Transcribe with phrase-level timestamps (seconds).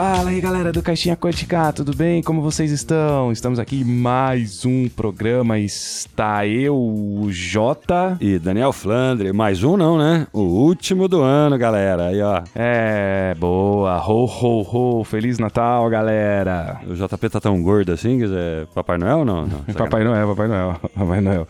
[0.00, 2.22] Fala aí galera do Caixinha Quântica, tudo bem?
[2.22, 3.32] Como vocês estão?
[3.32, 5.58] Estamos aqui em mais um programa.
[5.58, 8.16] Está eu, o Jota.
[8.20, 10.28] E Daniel Flandre, mais um não, né?
[10.32, 12.10] O último do ano, galera.
[12.10, 12.44] Aí, ó.
[12.54, 14.00] É, boa.
[14.06, 15.02] Ho, ho, ho.
[15.02, 16.80] Feliz Natal, galera.
[16.86, 19.48] O JP tá tão gordo assim, é Papai Noel ou não?
[19.48, 20.80] não Papai Noel, Papai Noel.
[20.94, 21.48] Papai Noel.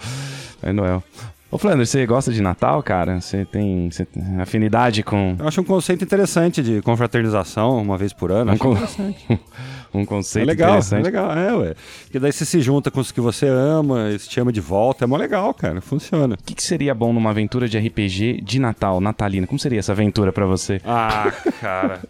[0.58, 1.02] Papai Noel.
[1.50, 3.22] Ô, Flanders, você gosta de Natal, cara?
[3.22, 5.34] Você tem, você tem afinidade com.
[5.38, 8.52] Eu acho um conceito interessante de confraternização uma vez por ano.
[8.52, 8.76] Um, con...
[9.94, 11.00] um conceito é legal, interessante.
[11.00, 11.74] É legal, é, ué.
[12.02, 15.04] Porque daí você se junta com os que você ama, eles te ama de volta.
[15.04, 15.80] É mó legal, cara.
[15.80, 16.34] Funciona.
[16.34, 19.46] O que, que seria bom numa aventura de RPG de Natal, natalina?
[19.46, 20.82] Como seria essa aventura para você?
[20.84, 22.02] Ah, cara.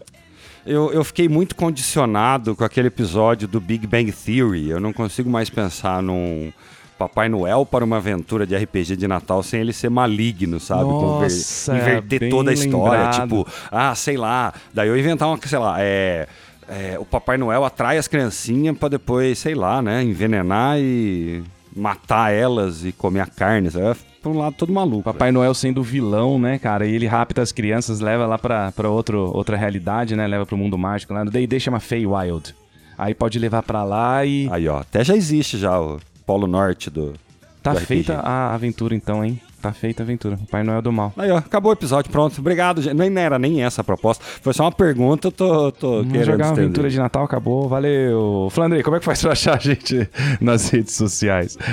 [0.65, 4.69] Eu, eu, fiquei muito condicionado com aquele episódio do Big Bang Theory.
[4.69, 6.51] Eu não consigo mais pensar num
[6.99, 10.83] Papai Noel para uma aventura de RPG de Natal sem ele ser maligno, sabe?
[10.83, 13.03] Nossa, Inverter toda a história.
[13.05, 13.21] Lembrado.
[13.21, 14.53] Tipo, ah, sei lá.
[14.73, 16.27] Daí eu inventar uma, sei lá, é.
[16.67, 21.41] É, o Papai Noel atrai as criancinhas para depois, sei lá, né, envenenar e
[21.75, 23.71] matar elas e comer a carne.
[23.71, 23.97] Sabe?
[24.21, 25.03] Por um lado todo maluco.
[25.03, 26.85] Papai Noel sendo vilão, né, cara?
[26.85, 30.27] E ele rapta as crianças, leva lá pra, pra outro, outra realidade, né?
[30.27, 31.23] Leva pro mundo mágico lá.
[31.23, 32.53] No D&D chama Feywild.
[32.97, 34.49] Aí pode levar pra lá e...
[34.51, 34.79] Aí, ó.
[34.79, 35.99] Até já existe já o
[36.29, 37.15] Polo Norte do.
[37.63, 39.41] Tá do feita a aventura então, hein?
[39.61, 40.35] Tá feita a aventura.
[40.41, 41.11] O Pai Noel do Mal.
[41.17, 42.39] Aí, ó, acabou o episódio, pronto.
[42.39, 42.95] Obrigado, gente.
[42.95, 44.23] Nem era nem essa a proposta.
[44.41, 47.67] Foi só uma pergunta, eu tô, tô Vamos querendo jogar uma aventura de Natal, acabou.
[47.67, 48.47] Valeu.
[48.51, 51.57] Flandre, como é que faz pra achar a gente nas redes sociais?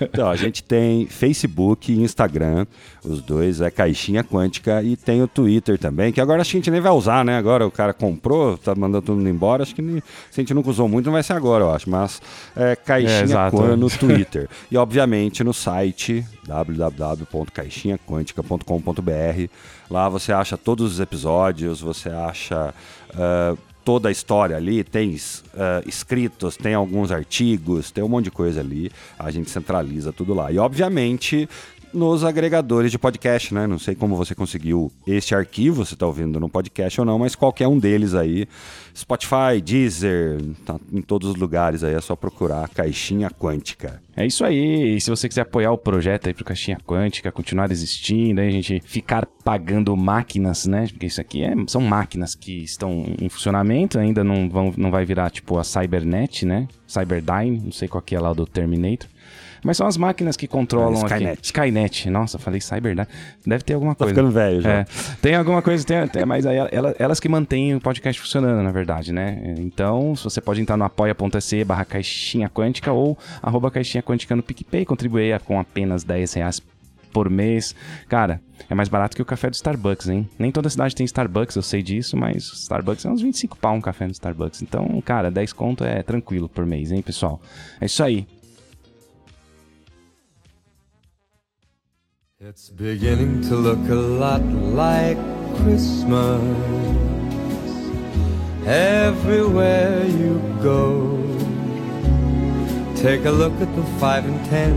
[0.00, 2.66] Então, a gente tem Facebook e Instagram.
[3.04, 4.82] Os dois é Caixinha Quântica.
[4.82, 7.36] E tem o Twitter também, que agora acho que a gente nem vai usar, né?
[7.36, 9.62] Agora o cara comprou, tá mandando todo mundo embora.
[9.62, 11.88] Acho que nem, se a gente nunca usou muito, não vai ser agora, eu acho.
[11.88, 12.20] Mas
[12.56, 14.48] é Caixinha é, Quan no Twitter.
[14.70, 16.24] e, obviamente, no site
[17.18, 19.50] www.caixinhaquântica.com.br.
[19.90, 22.72] Lá você acha todos os episódios, você acha
[23.10, 25.18] uh, toda a história ali, tem uh,
[25.86, 28.92] escritos, tem alguns artigos, tem um monte de coisa ali.
[29.18, 30.52] A gente centraliza tudo lá.
[30.52, 31.48] E, obviamente,
[31.92, 33.66] nos agregadores de podcast, né?
[33.66, 37.34] Não sei como você conseguiu este arquivo, você está ouvindo no podcast ou não, mas
[37.34, 38.46] qualquer um deles aí,
[38.94, 44.02] Spotify, Deezer, tá em todos os lugares aí, é só procurar Caixinha Quântica.
[44.16, 47.70] É isso aí, e se você quiser apoiar o projeto aí pro Caixinha Quântica, continuar
[47.70, 50.86] existindo, aí a gente ficar pagando máquinas, né?
[50.88, 55.04] Porque isso aqui é, são máquinas que estão em funcionamento, ainda não, vão, não vai
[55.04, 56.66] virar tipo a Cybernet, né?
[56.86, 59.08] Cyberdyne, não sei qual que é lá do Terminator.
[59.64, 61.32] Mas são as máquinas que controlam Skynet.
[61.32, 61.44] aqui.
[61.44, 62.10] Skynet.
[62.10, 63.06] Nossa, falei Cyberdyne.
[63.46, 64.14] Deve ter alguma coisa.
[64.14, 64.70] Tá ficando velho já.
[64.70, 64.86] É,
[65.20, 68.70] tem alguma coisa, tem, tem mas aí elas, elas que mantêm o podcast funcionando, na
[68.70, 69.54] verdade, né?
[69.58, 74.84] Então, você pode entrar no apoia.se barra caixinha quântica ou arroba caixinha quântica no PicPay,
[74.84, 76.62] contribuir com apenas 10 reais
[77.12, 77.74] por mês.
[78.08, 80.28] Cara, é mais barato que o café do Starbucks, hein?
[80.38, 83.80] Nem toda cidade tem Starbucks, eu sei disso, mas Starbucks é uns 25 pau um
[83.80, 84.62] café no Starbucks.
[84.62, 87.40] Então, cara, 10 conto é tranquilo por mês, hein, pessoal?
[87.80, 88.26] É isso aí.
[92.40, 95.18] It's beginning to look a lot like
[95.56, 96.40] Christmas
[98.64, 101.18] everywhere you go.
[102.94, 104.70] Take a look at the five and ten,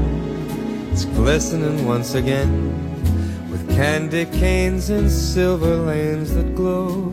[0.92, 2.50] it's glistening once again
[3.52, 7.12] with candy canes and silver lanes that glow.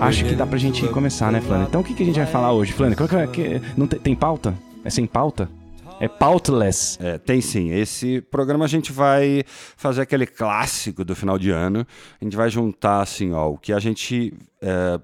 [0.00, 1.66] Acho que dá pra gente começar, né, Flânio?
[1.66, 2.94] Então o que, que a gente vai falar hoje, Flânio?
[2.94, 4.52] É não tem, tem pauta?
[4.84, 5.48] É sem pauta?
[6.02, 6.98] É pautless.
[7.00, 7.70] É, tem sim.
[7.70, 9.44] Esse programa a gente vai
[9.76, 11.86] fazer aquele clássico do final de ano.
[12.20, 14.34] A gente vai juntar, assim, ó, o que a gente.
[14.60, 15.00] É,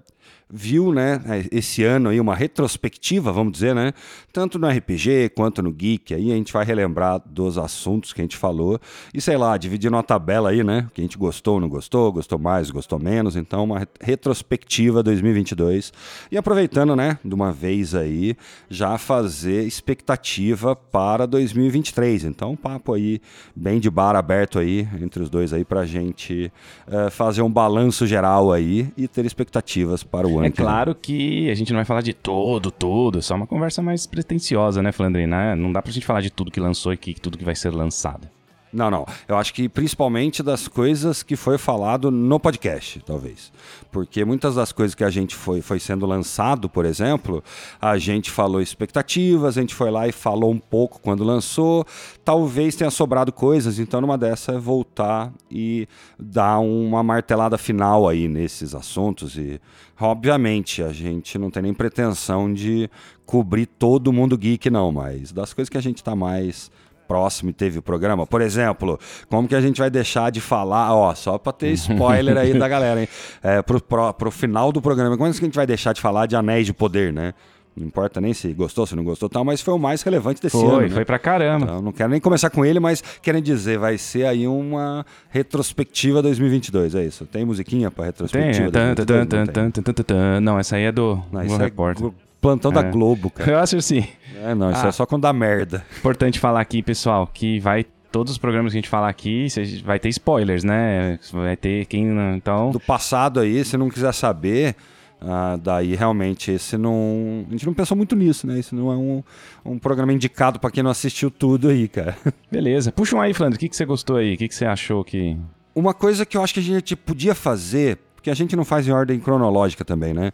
[0.50, 1.20] viu, né,
[1.53, 3.92] esse ano aí uma retrospectiva, vamos dizer, né,
[4.32, 8.25] tanto no RPG quanto no Geek, aí a gente vai relembrar dos assuntos que a
[8.25, 8.81] gente falou
[9.12, 12.38] e sei lá, dividir uma tabela aí, né, que a gente gostou, não gostou, gostou
[12.38, 15.92] mais, gostou menos, então uma retrospectiva 2022
[16.32, 18.34] e aproveitando, né, de uma vez aí,
[18.70, 23.20] já fazer expectativa para 2023, então um papo aí
[23.54, 26.51] bem de bar aberto aí entre os dois aí pra gente
[26.86, 31.55] uh, fazer um balanço geral aí e ter expectativas para o é claro que a
[31.55, 35.55] gente não vai falar de todo, tudo, só uma conversa mais pretensiosa, né, Flandrina?
[35.57, 38.29] Não dá pra gente falar de tudo que lançou aqui, tudo que vai ser lançado.
[38.72, 39.06] Não, não.
[39.26, 43.50] Eu acho que principalmente das coisas que foi falado no podcast, talvez.
[43.91, 47.42] Porque muitas das coisas que a gente foi, foi sendo lançado, por exemplo,
[47.80, 51.86] a gente falou expectativas, a gente foi lá e falou um pouco quando lançou.
[52.24, 55.88] Talvez tenha sobrado coisas, então numa dessa é voltar e
[56.18, 59.36] dar uma martelada final aí nesses assuntos.
[59.38, 59.60] E,
[59.98, 62.91] obviamente, a gente não tem nem pretensão de
[63.24, 66.70] cobrir todo mundo geek, não, mas das coisas que a gente está mais
[67.09, 68.27] próximo e teve o programa?
[68.27, 72.37] Por exemplo, como que a gente vai deixar de falar, ó, só pra ter spoiler
[72.37, 73.09] aí da galera, hein?
[73.43, 76.01] É, pro, pro, pro final do programa, como é que a gente vai deixar de
[76.01, 77.33] falar de Anéis de Poder, né?
[77.78, 80.57] Não importa nem se gostou, se não gostou tal, mas foi o mais relevante desse
[80.57, 80.75] foi, ano.
[80.75, 80.95] Foi, né?
[80.97, 81.65] foi pra caramba.
[81.65, 86.21] Então, não quero nem começar com ele, mas querem dizer, vai ser aí uma retrospectiva
[86.21, 87.25] 2022, é isso.
[87.25, 89.07] Tem musiquinha pra retrospectiva Tem, 2022?
[89.07, 90.41] tan, tan, tan, tan, tan, tan.
[90.41, 92.91] Não, essa aí é do Não, Globo isso é Plantão da É.
[92.91, 93.51] Globo, cara.
[93.51, 94.07] Eu acho assim.
[94.43, 94.89] É, não, isso Ah.
[94.89, 95.85] é só quando dá merda.
[95.99, 97.85] Importante falar aqui, pessoal, que vai.
[98.11, 99.49] Todos os programas que a gente falar aqui,
[99.85, 101.19] vai ter spoilers, né?
[101.33, 102.09] Vai ter quem.
[102.37, 102.71] Então.
[102.71, 104.75] Do passado aí, se não quiser saber,
[105.21, 107.45] ah, daí realmente esse não.
[107.49, 108.59] A gente não pensou muito nisso, né?
[108.59, 109.23] Isso não é um,
[109.65, 112.17] um programa indicado pra quem não assistiu tudo aí, cara.
[112.51, 112.91] Beleza.
[112.93, 113.57] Puxa um aí, Flandre.
[113.57, 114.35] O que, que você gostou aí?
[114.35, 115.37] O que, que você achou que.
[115.75, 118.89] Uma coisa que eu acho que a gente podia fazer, porque a gente não faz
[118.89, 120.33] em ordem cronológica também, né?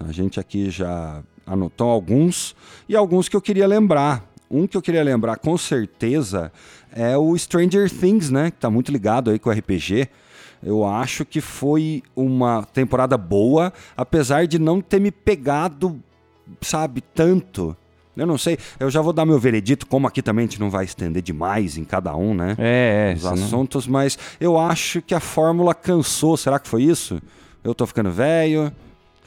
[0.00, 2.54] A gente aqui já anotou alguns
[2.88, 4.24] e alguns que eu queria lembrar.
[4.50, 6.52] Um que eu queria lembrar com certeza
[6.92, 8.50] é o Stranger Things, né?
[8.50, 10.08] Que tá muito ligado aí com o RPG.
[10.62, 16.02] Eu acho que foi uma temporada boa, apesar de não ter me pegado,
[16.60, 17.76] sabe, tanto.
[18.16, 20.70] Eu não sei, eu já vou dar meu veredito, como aqui também a gente não
[20.70, 22.56] vai estender demais em cada um, né?
[22.58, 23.16] É, é.
[23.16, 26.36] os assuntos, mas eu acho que a fórmula cansou.
[26.36, 27.22] Será que foi isso?
[27.62, 28.72] Eu tô ficando velho?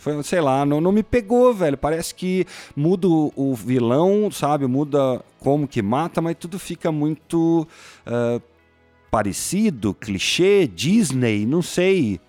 [0.01, 1.77] Foi, sei lá, não, não me pegou, velho.
[1.77, 2.43] Parece que
[2.75, 4.65] muda o, vilão, sabe?
[4.65, 7.67] Muda como que mata, mas tudo fica muito
[8.03, 8.41] ah,
[9.11, 12.19] parecido, clichê, Disney, não sei.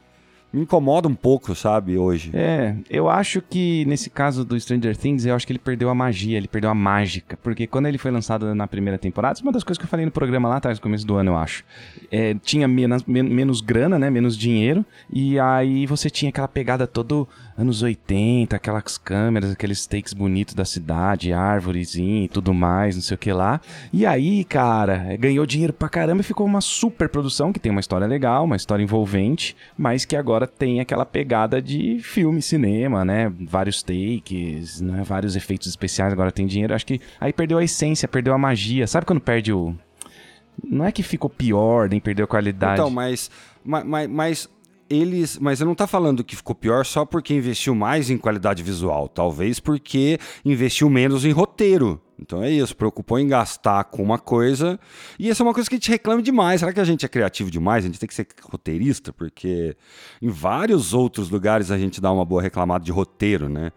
[0.52, 2.30] Me incomoda um pouco, sabe, hoje.
[2.34, 5.94] É, eu acho que nesse caso do Stranger Things, eu acho que ele perdeu a
[5.94, 7.38] magia, ele perdeu a mágica.
[7.42, 10.04] Porque quando ele foi lançado na primeira temporada, é uma das coisas que eu falei
[10.04, 11.64] no programa lá atrás, no começo do ano, eu acho.
[12.10, 14.10] É, tinha menos, men- menos grana, né?
[14.10, 14.84] Menos dinheiro.
[15.10, 17.26] E aí você tinha aquela pegada todo
[17.62, 23.14] anos 80, aquelas câmeras, aqueles takes bonitos da cidade, árvorezinha e tudo mais, não sei
[23.14, 23.60] o que lá.
[23.92, 27.80] E aí, cara, ganhou dinheiro pra caramba e ficou uma super produção que tem uma
[27.80, 33.32] história legal, uma história envolvente, mas que agora tem aquela pegada de filme, cinema, né?
[33.40, 35.02] Vários takes, né?
[35.04, 36.74] Vários efeitos especiais, agora tem dinheiro.
[36.74, 38.86] Acho que aí perdeu a essência, perdeu a magia.
[38.86, 39.74] Sabe quando perde o.
[40.62, 42.74] Não é que ficou pior, nem perdeu a qualidade.
[42.74, 43.30] Então, mas,
[43.64, 44.48] ma- ma- mas,
[44.92, 45.38] eles.
[45.38, 49.08] Mas eu não tá falando que ficou pior só porque investiu mais em qualidade visual.
[49.08, 52.00] Talvez porque investiu menos em roteiro.
[52.18, 54.78] Então é isso, preocupou em gastar com uma coisa.
[55.18, 56.60] E essa é uma coisa que a gente reclama demais.
[56.60, 57.84] Será que a gente é criativo demais?
[57.84, 59.12] A gente tem que ser roteirista?
[59.12, 59.76] Porque
[60.20, 63.72] em vários outros lugares a gente dá uma boa reclamada de roteiro, né?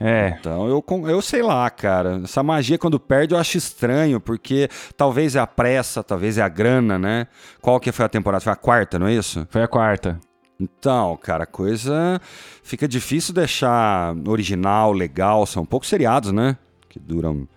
[0.00, 0.34] É.
[0.40, 2.22] Então, eu, eu sei lá, cara.
[2.24, 4.66] Essa magia, quando perde, eu acho estranho, porque
[4.96, 7.26] talvez é a pressa, talvez é a grana, né?
[7.60, 8.42] Qual que foi a temporada?
[8.42, 9.46] Foi a quarta, não é isso?
[9.50, 10.18] Foi a quarta.
[10.60, 12.20] Então, cara, a coisa
[12.62, 15.46] fica difícil deixar original, legal.
[15.46, 16.56] São poucos seriados, né?
[16.88, 17.48] Que duram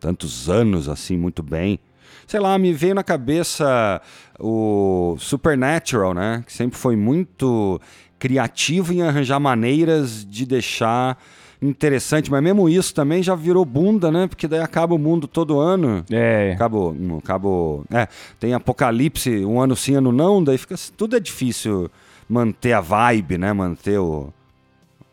[0.00, 1.78] tantos anos assim, muito bem.
[2.26, 4.00] Sei lá, me veio na cabeça
[4.38, 6.42] o Supernatural, né?
[6.46, 7.80] Que sempre foi muito
[8.18, 11.18] criativo em arranjar maneiras de deixar
[11.62, 14.26] interessante, mas mesmo isso também já virou bunda, né?
[14.26, 16.04] Porque daí acaba o mundo todo ano.
[16.10, 16.52] É.
[16.54, 17.84] Acabou, hum, acabou.
[17.92, 18.08] É,
[18.38, 20.74] tem apocalipse, um ano sim, ano não, daí fica.
[20.96, 21.90] Tudo é difícil
[22.30, 23.52] manter a vibe, né?
[23.52, 24.32] Manter o,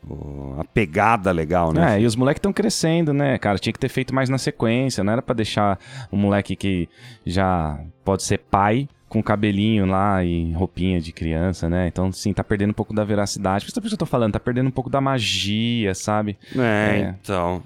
[0.08, 1.98] o- a pegada legal, né?
[1.98, 3.58] É, e os moleques estão crescendo, né, cara?
[3.58, 5.80] Tinha que ter feito mais na sequência, não era pra deixar
[6.12, 6.88] um moleque que
[7.26, 11.88] já pode ser pai com cabelinho lá e roupinha de criança, né?
[11.88, 13.64] Então, sim, tá perdendo um pouco da veracidade.
[13.66, 16.38] Por isso que eu tô falando, tá perdendo um pouco da magia, sabe?
[16.56, 17.16] É, É.
[17.22, 17.64] então.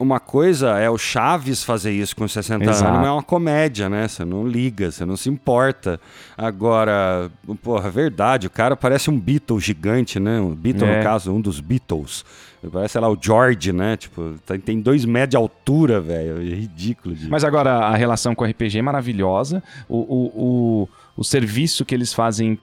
[0.00, 2.84] Uma coisa é o Chaves fazer isso com 60 Exato.
[2.84, 4.06] anos, mas é uma comédia, né?
[4.06, 5.98] Você não liga, você não se importa.
[6.36, 7.30] Agora,
[7.62, 10.40] porra, verdade, o cara parece um Beatle gigante, né?
[10.40, 10.98] Um Beatle, É.
[10.98, 12.24] no caso, um dos Beatles.
[12.72, 13.96] Parece, sei lá, o George, né?
[13.96, 16.38] Tipo, tem- tem dois metros de altura, velho.
[16.40, 17.14] É ridículo.
[17.14, 17.28] De...
[17.28, 19.62] Mas agora a relação com o RPG é maravilhosa.
[19.88, 20.26] O, o,
[20.84, 22.58] o, o serviço que eles fazem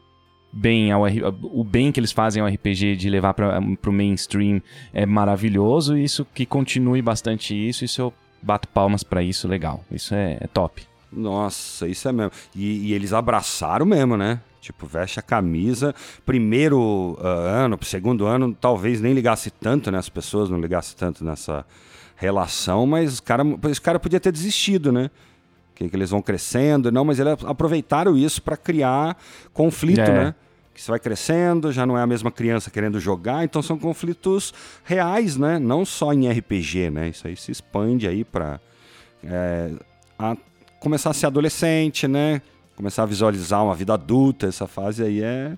[0.55, 1.03] bem ao
[1.43, 4.62] o bem que eles fazem ao RPG de levar para o mainstream
[4.93, 5.97] é maravilhoso.
[5.97, 7.83] Isso que continue bastante isso.
[7.83, 9.83] Isso eu bato palmas pra isso, legal.
[9.91, 10.83] Isso é, é top.
[11.12, 12.31] Nossa, isso é mesmo.
[12.55, 14.39] E, e eles abraçaram mesmo, né?
[14.62, 15.93] Tipo, veste a camisa.
[16.25, 19.97] Primeiro ah, ano, segundo ano, talvez nem ligasse tanto, né?
[19.97, 21.65] As pessoas não ligassem tanto nessa
[22.15, 25.12] relação, mas os cara, esse cara podia ter desistido, né?
[25.75, 26.91] Que, que eles vão crescendo.
[26.91, 29.17] Não, mas eles aproveitaram isso para criar
[29.53, 30.13] conflito, É.
[30.25, 30.35] né?
[30.75, 34.53] Que você vai crescendo, já não é a mesma criança querendo jogar, então são conflitos
[34.84, 35.58] reais, né?
[35.58, 37.08] Não só em RPG, né?
[37.08, 38.60] Isso aí se expande aí para
[40.20, 40.36] a
[40.82, 42.41] começar a ser adolescente, né?
[42.75, 45.58] Começar a visualizar uma vida adulta, essa fase aí é.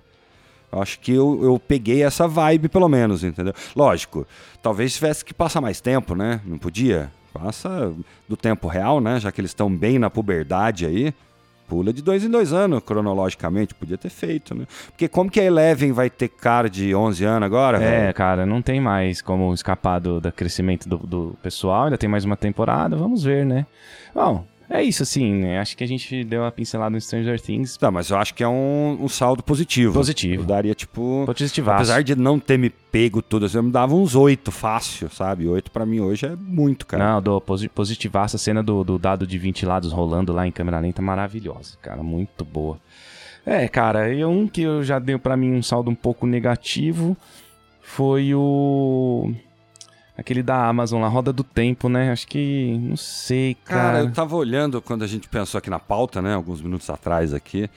[0.70, 3.52] Eu acho que eu, eu peguei essa vibe, pelo menos, entendeu?
[3.74, 4.24] Lógico,
[4.62, 6.40] talvez tivesse que passar mais tempo, né?
[6.44, 7.10] Não podia?
[7.32, 7.92] Passa
[8.28, 9.18] do tempo real, né?
[9.18, 11.12] Já que eles estão bem na puberdade aí.
[11.68, 13.74] Pula de dois em dois anos, cronologicamente.
[13.74, 14.66] Podia ter feito, né?
[14.86, 17.76] Porque como que a Eleven vai ter cara de 11 anos agora?
[17.76, 18.14] É, velho?
[18.14, 21.84] cara, não tem mais como escapar do, do crescimento do, do pessoal.
[21.84, 23.66] Ainda tem mais uma temporada, vamos ver, né?
[24.14, 25.58] Bom, é isso, assim, né?
[25.58, 27.76] Acho que a gente deu uma pincelada no Stranger Things.
[27.76, 29.94] Tá, mas eu acho que é um, um saldo positivo.
[29.94, 30.42] Positivo.
[30.42, 31.24] Eu daria, tipo...
[31.26, 31.76] Positivaço.
[31.76, 35.46] Apesar de não ter me pego tudo, assim, eu me dava uns oito fácil, sabe?
[35.48, 37.12] Oito pra mim hoje é muito, cara.
[37.14, 38.36] Não, do posi- positivaço.
[38.36, 42.02] A cena do, do dado de 20 lados rolando lá em câmera lenta maravilhosa, cara.
[42.02, 42.78] Muito boa.
[43.46, 47.16] É, cara, e um que eu já deu pra mim um saldo um pouco negativo
[47.80, 49.32] foi o.
[50.18, 52.10] Aquele da Amazon, a Roda do Tempo, né?
[52.10, 52.76] Acho que.
[52.82, 53.98] Não sei, Cara, cara.
[54.00, 56.34] eu tava olhando quando a gente pensou aqui na pauta, né?
[56.34, 57.70] Alguns minutos atrás aqui.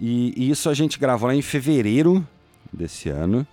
[0.00, 2.26] E, e isso a gente gravou lá em fevereiro
[2.72, 3.46] desse ano.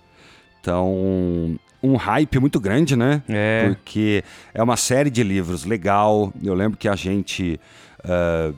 [0.60, 3.22] Então, um hype muito grande, né?
[3.28, 3.68] É.
[3.68, 6.32] Porque é uma série de livros legal.
[6.42, 7.60] Eu lembro que a gente.
[8.04, 8.52] ah,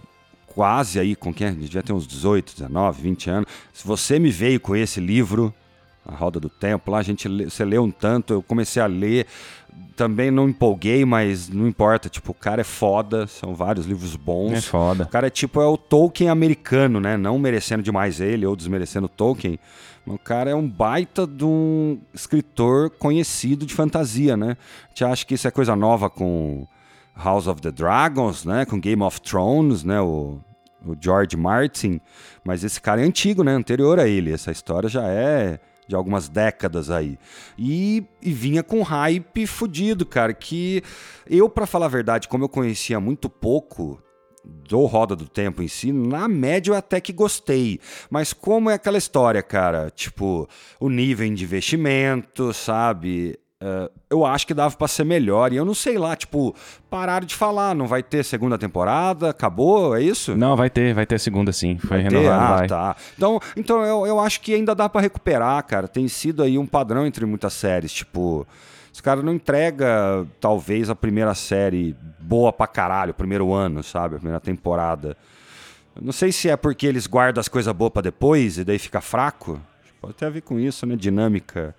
[0.46, 1.48] quase aí, com quem?
[1.48, 3.50] A gente devia ter uns 18, 19, 20 anos.
[3.72, 5.52] Se você me veio com esse livro,
[6.06, 9.26] A Roda do Tempo, lá a gente você leu um tanto, eu comecei a ler.
[9.96, 12.08] Também não empolguei, mas não importa.
[12.08, 14.52] Tipo, o cara é foda, são vários livros bons.
[14.52, 15.04] É foda.
[15.04, 17.16] O cara é tipo é o Tolkien americano, né?
[17.16, 19.58] Não merecendo demais ele ou desmerecendo o Tolkien.
[20.06, 24.56] O cara é um baita de um escritor conhecido de fantasia, né?
[24.84, 26.66] A gente acha que isso é coisa nova com
[27.16, 28.64] House of the Dragons, né?
[28.66, 30.00] Com Game of Thrones, né?
[30.00, 30.40] O,
[30.84, 32.00] o George Martin.
[32.44, 33.52] Mas esse cara é antigo, né?
[33.54, 34.32] Anterior a ele.
[34.32, 37.18] Essa história já é de algumas décadas aí.
[37.58, 40.82] E, e vinha com hype fudido, cara, que
[41.28, 44.00] eu, pra falar a verdade, como eu conhecia muito pouco
[44.44, 47.80] do Roda do Tempo em si, na média eu até que gostei.
[48.10, 49.90] Mas como é aquela história, cara?
[49.90, 50.48] Tipo,
[50.78, 53.38] o nível de investimento, sabe?
[53.66, 55.50] Eh, eu acho que dava pra ser melhor.
[55.50, 56.54] E eu não sei lá, tipo,
[56.90, 60.36] pararam de falar, não vai ter segunda temporada, acabou, é isso?
[60.36, 61.78] Não, vai ter, vai ter segunda sim.
[61.78, 62.16] Foi Vai ter?
[62.18, 62.68] renovado, Ah, vai.
[62.68, 62.96] tá.
[63.16, 65.88] Então, então eu, eu acho que ainda dá pra recuperar, cara.
[65.88, 67.90] Tem sido aí um padrão entre muitas séries.
[67.90, 68.46] Tipo,
[68.92, 74.16] os caras não entrega talvez a primeira série boa pra caralho, o primeiro ano, sabe?
[74.16, 75.16] A primeira temporada.
[75.96, 78.78] Eu Não sei se é porque eles guardam as coisas boas pra depois e daí
[78.78, 79.58] fica fraco.
[80.02, 80.96] Pode ter a ver com isso, né?
[80.96, 81.74] Dinâmica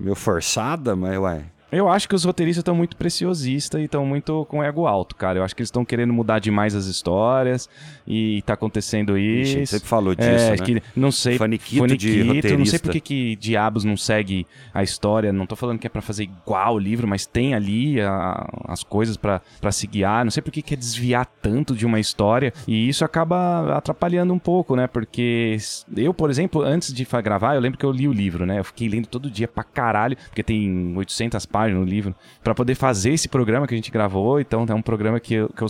[0.00, 1.44] meio forçada, mas ué.
[1.72, 5.38] Eu acho que os roteiristas estão muito preciosistas e estão muito com ego alto, cara.
[5.38, 7.68] Eu acho que eles estão querendo mudar demais as histórias
[8.06, 9.72] e tá acontecendo Ixi, isso.
[9.72, 10.56] sempre falou disso, é, né?
[10.56, 12.78] que não sei, Faniquito de não sei roteirista.
[12.92, 15.32] por que diabos não segue a história.
[15.32, 18.82] Não tô falando que é pra fazer igual o livro, mas tem ali a- as
[18.82, 20.24] coisas pra se guiar.
[20.24, 24.38] Não sei por que quer desviar tanto de uma história e isso acaba atrapalhando um
[24.40, 24.88] pouco, né?
[24.88, 25.56] Porque
[25.96, 28.58] eu, por exemplo, antes de gravar, eu lembro que eu li o livro, né?
[28.58, 32.74] Eu fiquei lendo todo dia pra caralho, porque tem 800 páginas no livro, pra poder
[32.74, 34.40] fazer esse programa que a gente gravou.
[34.40, 35.68] Então é um programa que eu, que eu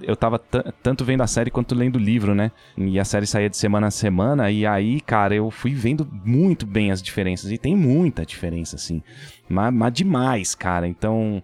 [0.00, 2.50] eu tava tan- tanto vendo a série quanto lendo o livro, né?
[2.76, 6.66] E a série saía de semana a semana, e aí, cara, eu fui vendo muito
[6.66, 7.50] bem as diferenças.
[7.52, 9.02] E tem muita diferença, assim.
[9.48, 10.88] Mas, mas demais, cara.
[10.88, 11.42] Então,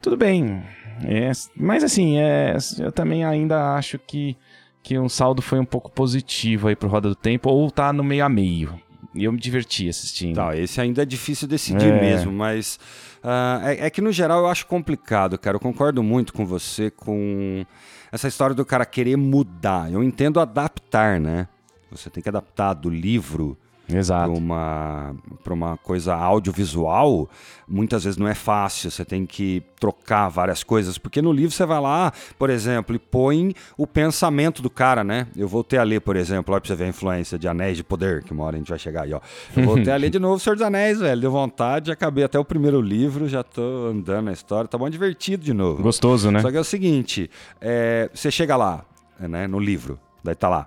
[0.00, 0.62] tudo bem.
[1.04, 4.36] É, mas assim, é, eu também ainda acho que,
[4.82, 8.02] que um saldo foi um pouco positivo aí pro Roda do Tempo, ou tá no
[8.02, 8.80] meio a meio.
[9.16, 10.36] E eu me diverti assistindo.
[10.36, 12.00] Tá, esse ainda é difícil decidir É.
[12.00, 12.78] mesmo, mas
[13.22, 15.56] ah, é, é que no geral eu acho complicado, cara.
[15.56, 17.64] Eu concordo muito com você com
[18.12, 19.90] essa história do cara querer mudar.
[19.90, 21.48] Eu entendo adaptar, né?
[21.90, 23.56] Você tem que adaptar do livro
[23.86, 24.32] para Exato.
[24.32, 25.14] uma,
[25.44, 27.28] pra uma coisa audiovisual,
[27.68, 28.90] muitas vezes não é fácil.
[28.90, 32.98] Você tem que trocar várias coisas, porque no livro você vai lá, por exemplo, e
[32.98, 35.28] põe o pensamento do cara, né?
[35.36, 37.84] Eu voltei a ler, por exemplo, olha pra você ver a influência de Anéis de
[37.84, 39.20] Poder, que uma hora a gente vai chegar aí, ó.
[39.56, 41.20] Eu voltei a ler de novo Senhor dos Anéis, velho.
[41.20, 45.44] Deu vontade, acabei até o primeiro livro, já tô andando na história, tá bom divertido
[45.44, 45.82] de novo.
[45.82, 46.40] Gostoso, né?
[46.40, 48.84] Só que é o seguinte, é, você chega lá,
[49.20, 50.66] né, no livro, daí tá lá,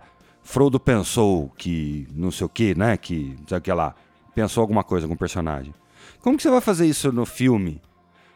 [0.50, 3.94] Frodo pensou que não sei o que, né, que não sei o que lá,
[4.34, 5.72] pensou alguma coisa com o personagem.
[6.22, 7.80] Como que você vai fazer isso no filme?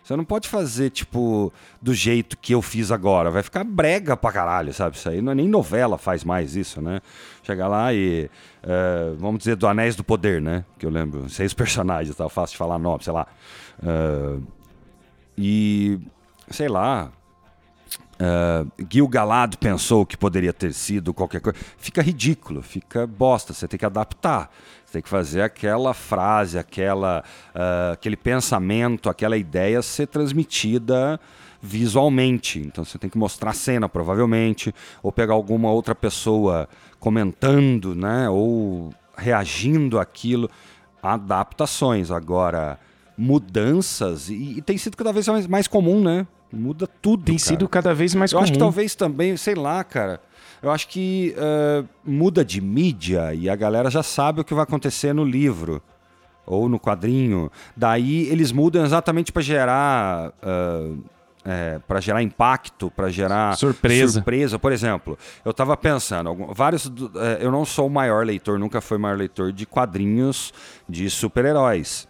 [0.04, 1.52] Você não pode fazer, tipo,
[1.82, 3.32] do jeito que eu fiz agora.
[3.32, 4.96] Vai ficar brega pra caralho, sabe?
[4.96, 7.02] Isso aí não é nem novela faz mais isso, né?
[7.42, 8.30] Chegar lá e.
[8.62, 10.64] eh, vamos dizer, do Anéis do Poder, né?
[10.78, 12.30] Que eu lembro, seis personagens, tá?
[12.30, 13.26] Fácil de falar nome, sei lá.
[13.82, 14.40] Eh,
[15.36, 16.00] e.
[16.52, 17.12] Sei lá.
[18.24, 21.60] Uh, Gil Galad pensou que poderia ter sido qualquer coisa.
[21.78, 23.54] Fica ridículo, fica bosta.
[23.54, 24.50] Você tem que adaptar.
[24.86, 27.22] Você tem que fazer aquela frase, aquela,
[27.54, 31.20] uh, aquele pensamento, aquela ideia ser transmitida
[31.62, 32.60] visualmente.
[32.60, 38.30] Então você tem que mostrar a cena, provavelmente, ou pegar alguma outra pessoa comentando, né,
[38.30, 40.50] ou reagindo àquilo.
[41.02, 42.10] Adaptações.
[42.12, 42.80] Agora,
[43.18, 46.26] mudanças, e, e tem sido cada vez mais, mais comum, né?
[46.54, 47.24] Muda tudo.
[47.24, 47.48] Tem cara.
[47.48, 48.44] sido cada vez mais Eu comum.
[48.44, 50.22] acho que talvez também, sei lá, cara.
[50.62, 54.64] Eu acho que uh, muda de mídia e a galera já sabe o que vai
[54.64, 55.82] acontecer no livro
[56.46, 57.52] ou no quadrinho.
[57.76, 60.32] Daí eles mudam exatamente para gerar.
[60.42, 61.04] Uh,
[61.46, 64.14] é, para gerar impacto, para gerar surpresa.
[64.14, 64.58] surpresa.
[64.58, 66.90] Por exemplo, eu estava pensando, vários,
[67.42, 70.54] eu não sou o maior leitor, nunca fui o maior leitor de quadrinhos
[70.88, 72.08] de super-heróis,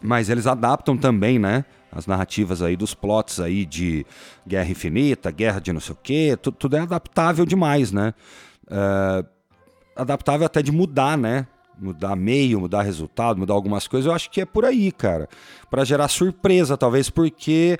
[0.00, 1.66] mas eles adaptam também, né?
[1.94, 4.06] As narrativas aí dos plots aí de
[4.46, 8.14] Guerra Infinita, Guerra de não sei o quê, tudo, tudo é adaptável demais, né?
[8.66, 9.26] Uh,
[9.94, 11.46] adaptável até de mudar, né?
[11.78, 14.06] Mudar meio, mudar resultado, mudar algumas coisas.
[14.06, 15.28] Eu acho que é por aí, cara.
[15.70, 17.78] Para gerar surpresa, talvez, porque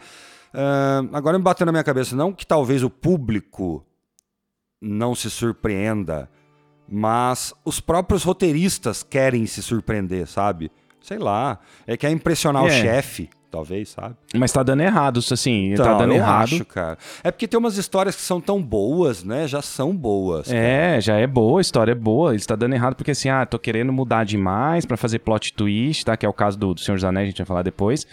[0.53, 3.85] Uh, agora me bateu na minha cabeça, não que talvez o público
[4.81, 6.29] não se surpreenda,
[6.87, 10.71] mas os próprios roteiristas querem se surpreender, sabe?
[11.01, 12.67] Sei lá, é que é impressionar é.
[12.67, 14.17] o chefe, talvez, sabe?
[14.35, 16.55] Mas tá dando errado, isso assim, então, tá dando eu errado.
[16.55, 16.97] Acho, cara.
[17.23, 19.47] É porque tem umas histórias que são tão boas, né?
[19.47, 20.49] Já são boas.
[20.49, 20.59] Cara.
[20.59, 22.35] É, já é boa, a história é boa.
[22.35, 26.07] Ele tá dando errado porque assim, ah, tô querendo mudar demais para fazer plot twist,
[26.07, 26.17] tá?
[26.17, 28.07] Que é o caso do, do Senhor dos Anéis, a gente vai falar depois.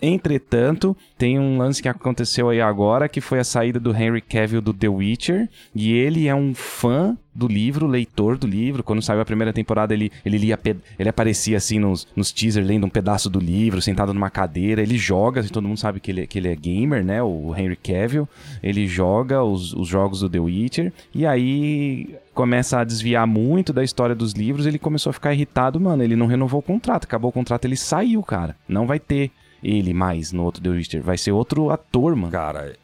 [0.00, 4.60] Entretanto, tem um lance que aconteceu aí agora, que foi a saída do Henry Cavill
[4.60, 8.82] do The Witcher, e ele é um fã do livro, leitor do livro.
[8.82, 10.58] Quando saiu a primeira temporada, ele, ele, lia,
[10.98, 14.82] ele aparecia assim nos, nos teasers, lendo um pedaço do livro, sentado numa cadeira.
[14.82, 17.22] Ele joga, assim, todo mundo sabe que ele, que ele é gamer, né?
[17.22, 18.26] O Henry Cavill.
[18.62, 20.92] Ele joga os, os jogos do The Witcher.
[21.14, 24.66] E aí começa a desviar muito da história dos livros.
[24.66, 26.02] Ele começou a ficar irritado, mano.
[26.02, 27.04] Ele não renovou o contrato.
[27.04, 28.56] Acabou o contrato, ele saiu, cara.
[28.66, 29.30] Não vai ter
[29.66, 31.02] ele mais no outro The Witcher.
[31.02, 32.30] Vai ser outro ator, mano.
[32.30, 32.76] Cara,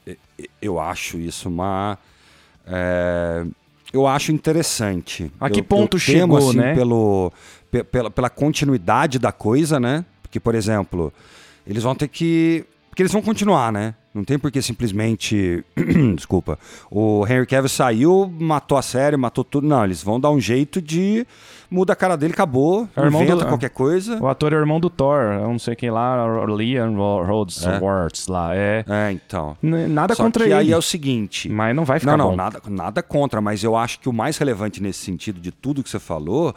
[0.60, 1.96] eu acho isso uma.
[2.66, 3.44] É,
[3.92, 5.30] eu acho interessante.
[5.40, 6.74] A que eu, ponto eu chegou, temo, assim, né?
[6.74, 7.32] Pelo,
[7.90, 10.04] pela, pela continuidade da coisa, né?
[10.22, 11.12] Porque, por exemplo,
[11.64, 12.64] eles vão ter que.
[12.90, 13.94] Porque eles vão continuar, né?
[14.12, 15.64] Não tem por que simplesmente.
[16.16, 16.58] Desculpa.
[16.90, 19.68] O Henry Cavill saiu, matou a série, matou tudo.
[19.68, 21.24] Não, eles vão dar um jeito de.
[21.72, 22.86] Muda a cara dele, acabou.
[22.94, 24.22] É irmão do- qualquer coisa.
[24.22, 27.80] O ator é irmão do Thor, eu não sei quem lá, Liam Rhodes É.
[28.28, 28.54] Lá.
[28.54, 28.84] É.
[28.86, 29.56] É, então.
[29.62, 30.54] N- Nada Só contra que ele.
[30.58, 31.48] aí é o seguinte.
[31.48, 32.36] Mas não vai ficar Não, não, bom.
[32.36, 35.88] nada, nada contra, mas eu acho que o mais relevante nesse sentido de tudo que
[35.88, 36.54] você falou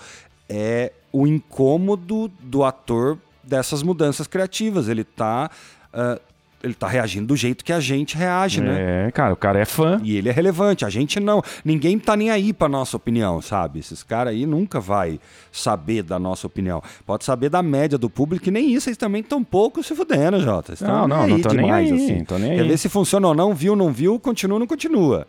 [0.49, 4.89] é o incômodo do ator dessas mudanças criativas.
[4.89, 5.49] Ele tá,
[5.93, 6.19] ah,
[6.65, 9.06] ele tá reagindo do jeito que a gente reage, né?
[9.08, 9.99] É, cara, o cara é fã.
[10.04, 11.41] E ele é relevante, a gente não.
[11.63, 13.80] Ninguém tá nem aí pra nossa opinião, sabe?
[13.80, 15.19] Esses caras aí nunca vai
[15.51, 16.82] saber da nossa opinião.
[17.06, 20.39] Pode saber da média do público, e nem isso, eles também estão pouco se fudendo,
[20.41, 20.75] Jota.
[20.75, 22.23] Tão Não, não, nem não aí tô nem demais, aí, assim.
[22.25, 22.67] tô nem Quer aí.
[22.67, 25.28] ver se funciona ou não, viu, não viu, continua ou não continua.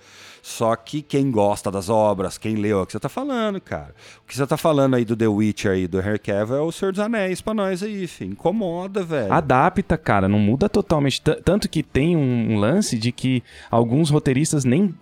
[0.49, 3.93] Só que quem gosta das obras, quem leu, é o que você tá falando, cara.
[4.23, 6.71] O que você tá falando aí do The Witcher aí, do Henry Cavill, é o
[6.71, 8.31] Senhor dos Anéis pra nós aí, filho.
[8.31, 9.33] Incomoda, velho.
[9.33, 11.21] Adapta, cara, não muda totalmente.
[11.21, 14.95] Tanto que tem um, lance de que alguns roteiristas nem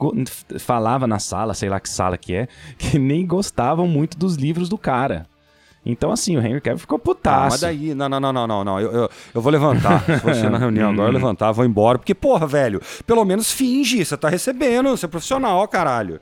[0.59, 4.71] falava na sala, sei lá que sala que é, que nem gostavam muito dos livros
[4.71, 5.27] do cara.
[5.87, 7.51] Então, assim, o Henry Cavill ficou Ah, putaço.
[7.51, 8.81] mas daí, não, não, não, não, não, não.
[8.81, 10.03] Eu, eu, eu vou levantar.
[10.05, 11.15] Se você na reunião agora, eu Hum.
[11.15, 11.99] levantar, vou embora.
[11.99, 14.03] Porque, porra, velho, pelo menos finge.
[14.05, 16.21] Você tá recebendo, você é profissional, caralho.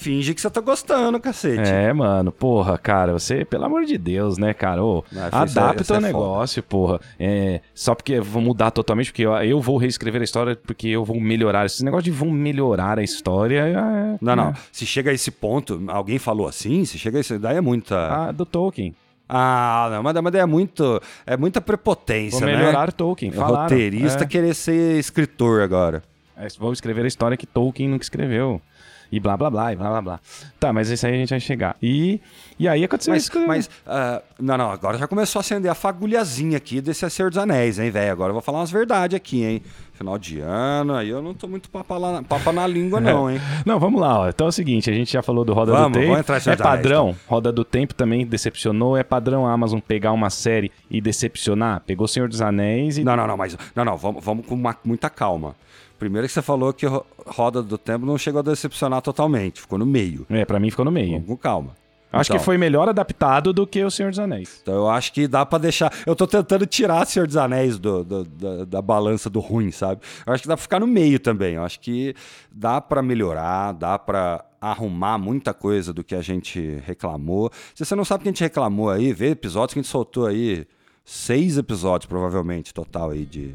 [0.00, 1.70] Finge que você tá gostando, cacete.
[1.70, 4.82] É, mano, porra, cara, você, pelo amor de Deus, né, cara?
[4.82, 6.00] Ô, isso é- isso adapta é o foda.
[6.00, 7.00] negócio, porra.
[7.18, 10.88] É, só porque eu vou mudar totalmente, porque eu, eu vou reescrever a história, porque
[10.88, 11.66] eu vou melhorar.
[11.66, 13.60] Esse negócio de vão melhorar a história.
[13.60, 14.48] É, Não, não.
[14.48, 14.54] é.
[14.72, 17.38] Se chega a esse ponto, alguém falou assim, se chega a esse.
[17.38, 17.96] Daí é muita.
[18.28, 18.94] Ah, do Tolkien.
[19.28, 21.00] Ah, não, mas, mas daí é muito.
[21.26, 22.56] É muita prepotência, Vou né?
[22.56, 23.30] melhorar Tolkien.
[23.32, 23.62] O Falaram.
[23.64, 24.26] roteirista É.
[24.26, 26.02] querer ser escritor agora.
[26.36, 28.62] É, vou escrever a história que Tolkien nunca escreveu.
[29.12, 30.20] E blá blá blá, e blá blá blá.
[30.58, 31.76] Tá, mas isso aí a gente vai chegar.
[31.82, 32.20] E,
[32.58, 33.32] e aí aconteceu Mas, isso.
[33.32, 37.28] que- mas ah, não, não, agora já começou a acender a fagulhazinha aqui desse Senhor
[37.30, 38.12] dos Anéis, hein, velho?
[38.12, 39.62] Agora eu vou falar umas verdades aqui, hein?
[39.94, 43.38] Final de ano, aí eu não tô muito papa, lá, papa na língua, não, hein?
[43.66, 44.20] Não, vamos lá.
[44.20, 44.28] Ó.
[44.30, 46.16] Então é o seguinte, a gente já falou do Roda Vamos, do Tempo.
[46.16, 47.16] entrar é dos Anéis, padrão.
[47.26, 48.96] Roda do Tempo também decepcionou.
[48.96, 51.82] É padrão a Amazon pegar uma série e decepcionar.
[51.86, 53.04] Pegou Senhor dos Anéis e...
[53.04, 55.54] Não, não, não, mas não, não, vamos, vamos com uma- muita calma.
[56.00, 59.78] Primeiro que você falou que Ro- Roda do Tempo não chegou a decepcionar totalmente, ficou
[59.78, 60.26] no meio.
[60.28, 61.20] É, pra mim ficou no meio.
[61.22, 61.76] Com calma.
[62.12, 64.58] Acho Então, que foi melhor adaptado do que o Senhor dos Anéis.
[64.62, 65.92] Então eu acho que dá pra deixar.
[66.04, 70.00] Eu tô tentando tirar Senhor dos Anéis do, do- da, da balança do ruim, sabe?
[70.26, 71.54] Eu acho que dá pra ficar no meio também.
[71.54, 72.12] Eu acho que
[72.50, 77.48] dá pra melhorar, dá pra arrumar muita coisa do que a gente reclamou.
[77.76, 79.90] Se você não sabe o que a gente reclamou aí, vê episódios que a gente
[79.92, 80.66] soltou aí.
[81.04, 83.54] Seis episódios, provavelmente, total aí de,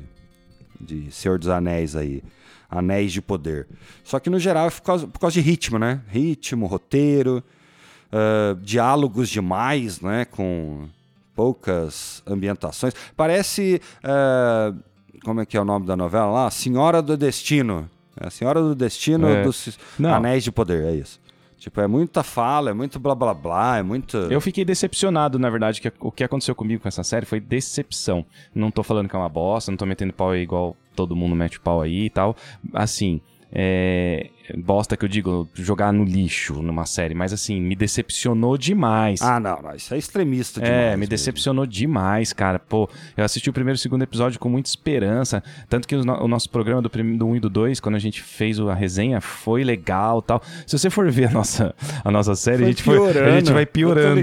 [0.80, 2.24] de Senhor dos Anéis aí.
[2.70, 3.68] Anéis de Poder.
[4.04, 6.02] Só que no geral é por causa, por causa de ritmo, né?
[6.08, 7.44] Ritmo, roteiro,
[8.12, 10.26] ah, diálogos demais, né?
[10.26, 10.88] Com
[11.36, 12.94] poucas ambientações.
[13.16, 13.82] Parece.
[14.04, 14.74] ah,
[15.24, 16.52] como é que é o nome da novela lá?
[16.52, 17.90] Senhora do Destino.
[18.20, 19.44] É a Senhora do Destino É.
[19.44, 20.14] dos Não.
[20.14, 21.20] Anéis de Poder, é isso.
[21.58, 24.18] Tipo, é muita fala, é muito blá blá blá, é muito.
[24.18, 28.26] Eu fiquei decepcionado, na verdade, que o que aconteceu comigo com essa série foi decepção.
[28.54, 31.36] Não tô falando que é uma bosta, não tô metendo pau aí igual todo mundo
[31.36, 32.36] mete pau aí e tal.
[32.74, 34.30] Assim, é.
[34.58, 39.22] Bosta que eu digo, jogar no lixo numa série, mas assim, me decepcionou demais.
[39.22, 40.78] Ah, não, não, isso é extremista demais.
[40.80, 41.10] É, me mesmo.
[41.10, 42.60] decepcionou demais, cara.
[42.60, 45.44] Pô, eu assisti o primeiro e o segundo episódio com muita esperança.
[45.70, 48.00] Tanto que o, no- o nosso programa do, do 1 e do 2, quando a
[48.00, 50.42] gente fez a resenha, foi legal tal.
[50.68, 53.66] Se você for ver a nossa, a nossa série, a, gente foi- a gente vai
[53.66, 54.22] piorando.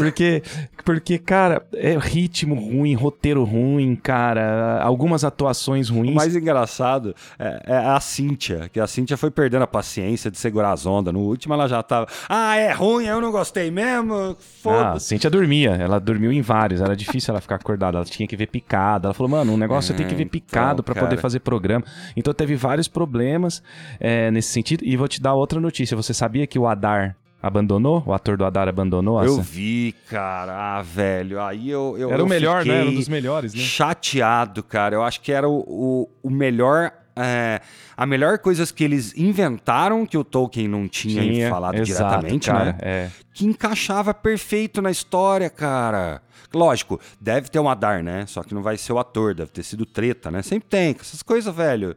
[0.00, 0.42] Porque,
[0.84, 4.80] porque, cara, é ritmo ruim, roteiro ruim, cara.
[4.82, 6.12] Algumas atuações ruins.
[6.12, 10.38] O mais engraçado é, é a Cíntia, que a Cíntia foi perdendo a paciência de
[10.38, 11.12] segurar as ondas.
[11.12, 12.06] No último ela já tava.
[12.28, 14.14] Ah, é ruim, eu não gostei mesmo.
[14.14, 15.06] Ah, a Foda-se.
[15.06, 18.46] Cintia dormia, ela dormiu em vários, era difícil ela ficar acordada, ela tinha que ver
[18.46, 19.08] picada.
[19.08, 21.20] Ela falou, mano, o negócio você tem que ver então, picado pra poder cara.
[21.20, 21.84] fazer programa.
[22.16, 23.62] Então teve vários problemas
[23.98, 24.84] é, nesse sentido.
[24.84, 28.02] E vou te dar outra notícia: você sabia que o Adar abandonou?
[28.06, 29.22] O ator do Adar abandonou?
[29.22, 31.40] Eu essa- vi, cara, ah, velho.
[31.42, 31.94] Aí eu.
[31.98, 32.80] eu Era o eu melhor, né?
[32.80, 33.60] Era um dos melhores, né?
[33.60, 34.94] Chateado, cara.
[34.94, 36.92] Eu acho que era o, o, o melhor.
[37.16, 37.60] É,
[37.96, 42.64] a melhor coisa que eles inventaram que o Tolkien não tinha, falado exato, diretamente, cara,
[42.64, 42.78] né?
[42.80, 43.10] É.
[43.32, 46.20] que encaixava perfeito na história, cara.
[46.52, 48.26] Lógico, deve ter um Adar, né?
[48.26, 50.42] Só que não vai ser o ator, deve ter sido treta, né?
[50.42, 51.96] Sempre tem, essas coisas, velho.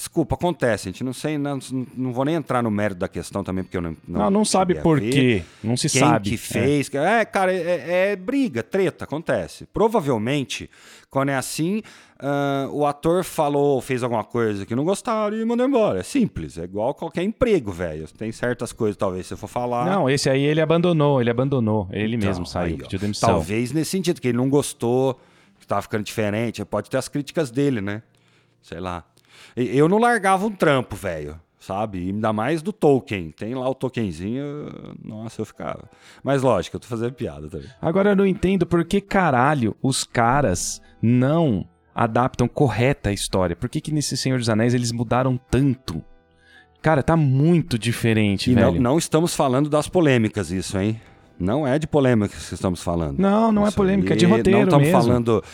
[0.00, 1.58] Desculpa, acontece, a gente não sei, não,
[1.94, 3.96] não vou nem entrar no mérito da questão também, porque eu não.
[4.08, 5.10] Não, não sabe cheguei a por ver.
[5.10, 5.42] quê.
[5.62, 6.30] Não se Quem sabe.
[6.30, 6.90] que fez.
[6.94, 9.66] É, cara, é, é briga, treta, acontece.
[9.66, 10.70] Provavelmente,
[11.10, 11.82] quando é assim,
[12.22, 16.00] ah, o ator falou, fez alguma coisa que não gostaram e mandou embora.
[16.00, 18.06] É simples, é igual qualquer emprego, velho.
[18.16, 19.86] Tem certas coisas, talvez, se eu for falar.
[19.86, 21.88] Não, esse aí ele abandonou, ele abandonou.
[21.90, 22.84] Ele Então, mesmo saiu, aí, ó.
[22.84, 23.28] pediu demissão.
[23.30, 25.18] Talvez nesse sentido, que ele não gostou,
[25.58, 26.64] que tava ficando diferente.
[26.64, 28.02] Pode ter as críticas dele, né?
[28.62, 29.04] Sei lá.
[29.56, 31.40] Eu não largava um trampo, velho.
[31.58, 31.98] Sabe?
[31.98, 33.30] E Ainda mais do Tolkien.
[33.32, 34.94] Tem lá o Tolkienzinho.
[35.04, 35.90] Nossa, eu ficava.
[36.22, 37.68] Mas lógico, eu tô fazendo piada também.
[37.82, 41.66] Agora eu não entendo por que caralho os caras não
[42.00, 43.54] adaptam correta a história.
[43.54, 46.02] Por que que nesse Senhor dos Anéis eles mudaram tanto?
[46.80, 48.82] Cara, tá muito diferente, E não, velho.
[48.82, 50.98] não estamos falando das polêmicas, isso, hein?
[51.38, 53.18] Não é de polêmicas que estamos falando.
[53.18, 55.02] Não, não é polêmica, é de roteiro Não estamos mesmo.
[55.02, 55.44] falando,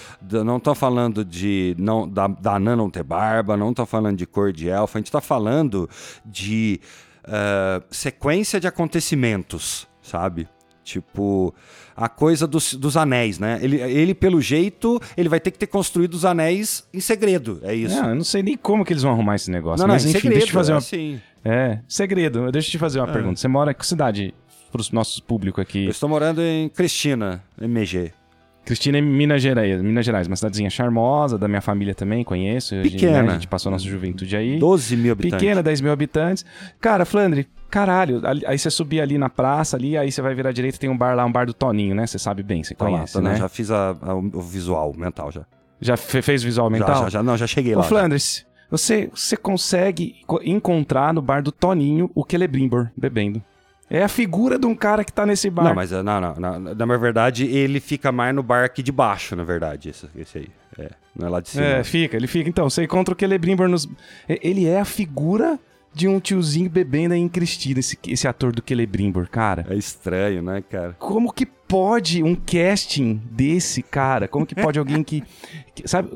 [0.44, 4.26] não estamos falando de não, da, da Anã não ter barba, não estamos falando de
[4.26, 5.90] cor de elfa, a gente está falando
[6.24, 6.80] de
[7.24, 10.48] ah, sequência de acontecimentos, sabe?
[10.86, 11.52] Tipo,
[11.96, 13.58] a coisa dos, dos anéis, né?
[13.60, 17.74] Ele, ele, pelo jeito, ele vai ter que ter construído os anéis em segredo, é
[17.74, 18.00] isso.
[18.00, 19.84] Não, eu não sei nem como que eles vão arrumar esse negócio.
[19.84, 20.78] não, mas em enfim, segredo, deixa eu te fazer é uma.
[20.78, 21.20] assim.
[21.44, 22.52] É, segredo.
[22.52, 23.40] Deixa eu te fazer uma pergunta.
[23.40, 24.32] Você mora em que cidade?
[24.70, 25.84] Para os nossos públicos aqui.
[25.84, 28.12] Eu estou morando em Cristina, MG.
[28.66, 32.74] Cristina é Minas Gerais, Minas Gerais, uma cidadezinha charmosa, da minha família também, conheço.
[32.74, 33.22] A gente, Pequena.
[33.22, 34.58] né, a gente passou a nossa juventude aí.
[34.58, 35.38] 12 mil habitantes.
[35.38, 36.44] Pequena, 10 mil habitantes.
[36.80, 38.20] Cara, Flandre, caralho.
[38.46, 40.98] Aí você subir ali na praça, ali, aí você vai virar à direita, tem um
[40.98, 42.06] bar lá, um bar do Toninho, né?
[42.08, 43.30] Você sabe bem, você lá, conhece, tá, né?
[43.30, 45.30] não, Já, já fiz a- a- o visual mental
[45.80, 45.96] já.
[45.96, 47.02] fe- fez visual Já, mental?
[47.04, 47.82] já, já, não, já cheguei Ô, lá.
[47.84, 47.88] já.
[47.88, 53.40] Flandres, você, você consegue co- encontrar no bar do Toninho o Celebrimbor bebendo.
[53.88, 55.64] É a figura de um cara que tá nesse bar.
[55.64, 58.90] Não, mas não, não, não, na na verdade ele fica mais no bar aqui de
[58.90, 60.48] baixo, na verdade, esse, esse aí.
[60.78, 61.64] É, não é lá de cima.
[61.64, 62.48] É, fica, ele fica.
[62.48, 63.88] Então, você encontra o Celebrimbor nos.
[64.28, 65.58] Ele é a figura
[65.94, 69.64] de um tiozinho bebendo aí em Cristina, esse, esse ator do Celebrimbor, cara.
[69.70, 70.94] É estranho, né, cara?
[70.98, 74.28] Como que pode um casting desse cara?
[74.28, 75.22] Como que pode alguém que.
[75.74, 76.10] que- sabe?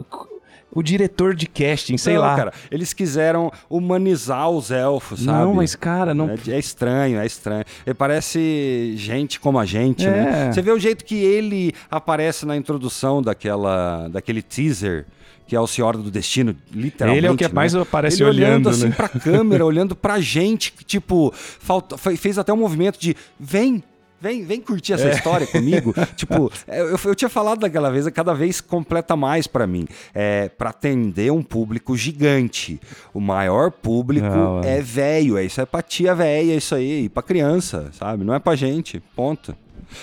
[0.73, 2.37] O diretor de casting, sei Não, lá.
[2.37, 5.39] cara, eles quiseram humanizar os elfos, sabe?
[5.39, 6.31] não, mas, cara, não.
[6.31, 7.65] É, é estranho, é estranho.
[7.85, 10.11] Ele parece gente como a gente, É.
[10.11, 10.53] né?
[10.53, 15.07] Você vê o jeito que ele aparece na introdução daquela, daquele teaser,
[15.47, 17.19] que é o Senhora do Destino, literalmente.
[17.19, 17.51] Ele é o que né?
[17.53, 18.95] mais aparece ele olhando, assim né?
[18.97, 23.83] pra câmera, olhando pra gente, que, tipo, falta, fe- fez até um movimento de vem.
[24.21, 24.95] Vem, vem curtir É.
[24.97, 25.95] essa história comigo.
[26.15, 29.87] tipo, eu, eu tinha falado daquela vez, cada vez completa mais pra mim.
[30.15, 32.81] É para atender um público gigante.
[33.15, 34.79] O maior público Não, é.
[34.79, 38.25] é velho, é isso é pra tia velha, isso aí, e pra criança, sabe?
[38.25, 39.57] Não é pra gente, ponto.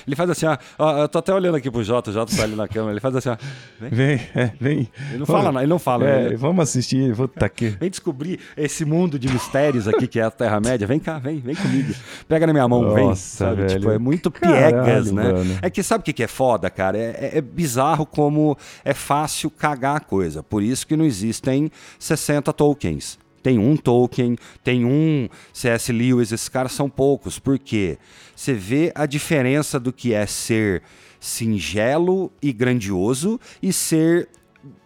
[0.06, 2.43] Ele faz assim, ó, ó, eu tô até olhando aqui pro Jota, o Jota tá
[2.43, 3.38] ali na câmera, ele faz assim, ó,
[3.80, 3.89] vem.
[3.91, 4.89] Vem, é, vem.
[5.10, 6.08] Ele não fala, não, ele não fala.
[6.10, 7.15] É, ele- vamos assistir.
[7.15, 7.69] Puta aqui.
[7.80, 10.86] Vem descobrir esse mundo de mistérios aqui que é a Terra-média.
[10.88, 11.93] Vem cá, vem, vem comigo.
[12.28, 13.08] Pega na minha mão, vem.
[13.08, 13.62] Nossa, Sabe?
[13.63, 13.80] velho.
[13.80, 15.23] Tipo, é muito Caralho, piegas, né?
[15.34, 15.60] mano.
[15.62, 16.97] É que sabe o que que é foda, cara?
[16.97, 20.41] É, é- é bizarro como é fácil cagar a coisa.
[20.43, 23.17] Por isso que não existem 60 tokens.
[23.48, 25.90] Tem um Tolkien, tem um C.S.
[25.94, 27.40] Lewis, esses caras são poucos.
[27.40, 27.98] Por quê?
[28.36, 30.84] Você vê a diferença do que é ser
[31.18, 34.28] singelo e grandioso e ser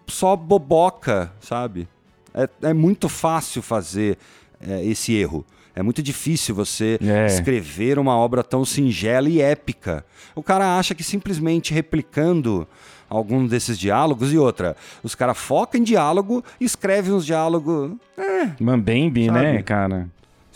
[0.05, 1.87] só boboca, sabe?
[2.35, 4.15] É, é muito fácil fazer
[4.59, 5.43] é, esse erro.
[5.73, 7.25] É muito difícil você É.
[7.25, 10.05] escrever uma obra tão singela e épica.
[10.35, 12.67] O cara acha que simplesmente replicando
[13.11, 17.91] algum desses diálogos e outra, os caras focam em diálogo e escrevem uns diálogos.
[18.17, 20.09] É, Mambembe, né, cara?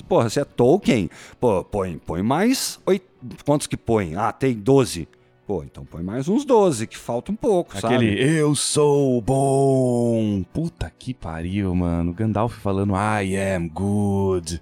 [0.07, 2.79] porra, você é Tolkien, pô, põe, põe mais.
[2.85, 3.05] Oito,
[3.43, 4.15] quantos que põe?
[4.15, 5.07] Ah, tem 12.
[5.45, 8.37] Pô, então põe mais uns 12, que falta um pouco, Aquele sabe?
[8.37, 10.43] eu sou bom.
[10.51, 12.13] Puta que pariu, mano.
[12.13, 14.59] Gandalf falando I am good.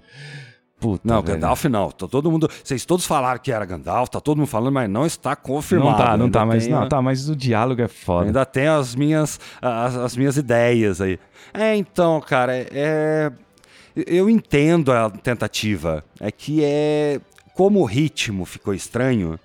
[0.84, 1.34] Puta, Não, velho.
[1.40, 1.90] Gandalf não.
[1.90, 2.46] Tá todo mundo.
[2.62, 5.96] Vocês todos falaram que era Gandalf, tá todo mundo falando, mas não está confirmado.
[5.98, 8.26] Não tá, não tá, mas não, a- tá, mas o diálogo é foda.
[8.26, 11.18] Ainda tem as minhas, as, as minhas ideias aí.
[11.54, 13.32] É, então, cara, é, é-
[13.96, 16.04] eu entendo a tentativa.
[16.20, 17.18] É que é.
[17.54, 19.40] Como o ritmo ficou estranho,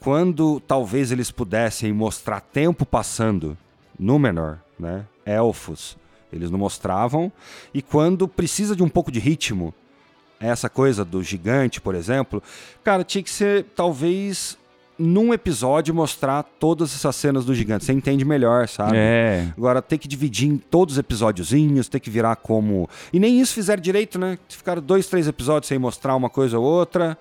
[0.00, 3.56] quando talvez eles pudessem mostrar tempo passando,
[3.96, 5.04] Númenor, né?
[5.24, 5.96] Elfos,
[6.32, 7.30] eles não mostravam.
[7.72, 9.72] E quando precisa de um pouco de ritmo,
[10.42, 12.42] essa coisa do gigante, por exemplo,
[12.82, 14.58] cara, tinha que ser talvez
[14.98, 17.84] num episódio mostrar todas essas cenas do gigante.
[17.84, 18.96] Você entende melhor, sabe?
[18.96, 19.48] É.
[19.56, 22.88] Agora ter que dividir em todos os episódiozinhos, ter que virar como.
[23.12, 24.38] E nem isso fizeram direito, né?
[24.48, 27.18] Ficaram dois, três episódios sem mostrar uma coisa ou outra.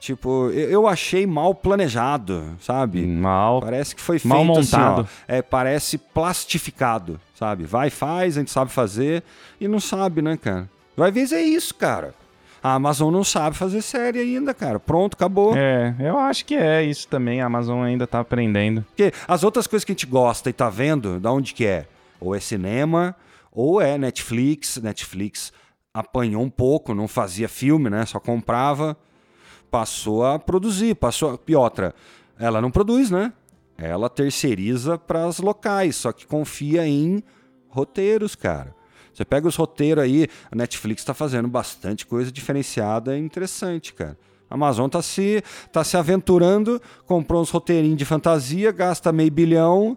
[0.00, 3.06] Tipo, eu achei mal planejado, sabe?
[3.06, 3.60] Mal.
[3.60, 5.08] Parece que foi feito Mal assim, ó, montado.
[5.26, 7.64] é, parece plastificado, sabe?
[7.64, 9.22] Vai, faz, a gente sabe fazer
[9.58, 10.68] e não sabe, né, cara?
[10.94, 12.14] Vai ver é isso, cara.
[12.64, 14.80] A Amazon não sabe fazer série ainda, cara.
[14.80, 15.54] Pronto, acabou.
[15.54, 17.42] É, eu acho que é isso também.
[17.42, 18.80] A Amazon ainda tá aprendendo.
[18.84, 21.86] Porque as outras coisas que a gente gosta e tá vendo, da onde que é?
[22.18, 23.14] Ou é cinema,
[23.52, 24.78] ou é Netflix.
[24.78, 25.52] Netflix
[25.92, 28.06] apanhou um pouco, não fazia filme, né?
[28.06, 28.96] Só comprava.
[29.70, 31.38] Passou a produzir, passou.
[31.46, 31.94] E outra,
[32.38, 33.30] ela não produz, né?
[33.76, 37.22] Ela terceiriza para as locais, só que confia em
[37.68, 38.74] roteiros, cara.
[39.14, 44.18] Você pega os roteiros aí, a Netflix tá fazendo bastante coisa diferenciada e interessante, cara.
[44.50, 49.96] A Amazon tá se, tá se aventurando, comprou uns roteirinhos de fantasia, gasta meio bilhão,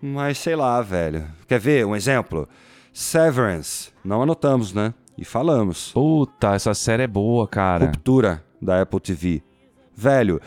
[0.00, 1.26] mas sei lá, velho.
[1.46, 2.48] Quer ver um exemplo?
[2.92, 3.90] Severance.
[4.04, 4.94] Não anotamos, né?
[5.16, 5.92] E falamos.
[5.92, 7.86] Puta, essa série é boa, cara.
[7.86, 9.42] Ruptura da Apple TV.
[9.94, 10.40] Velho,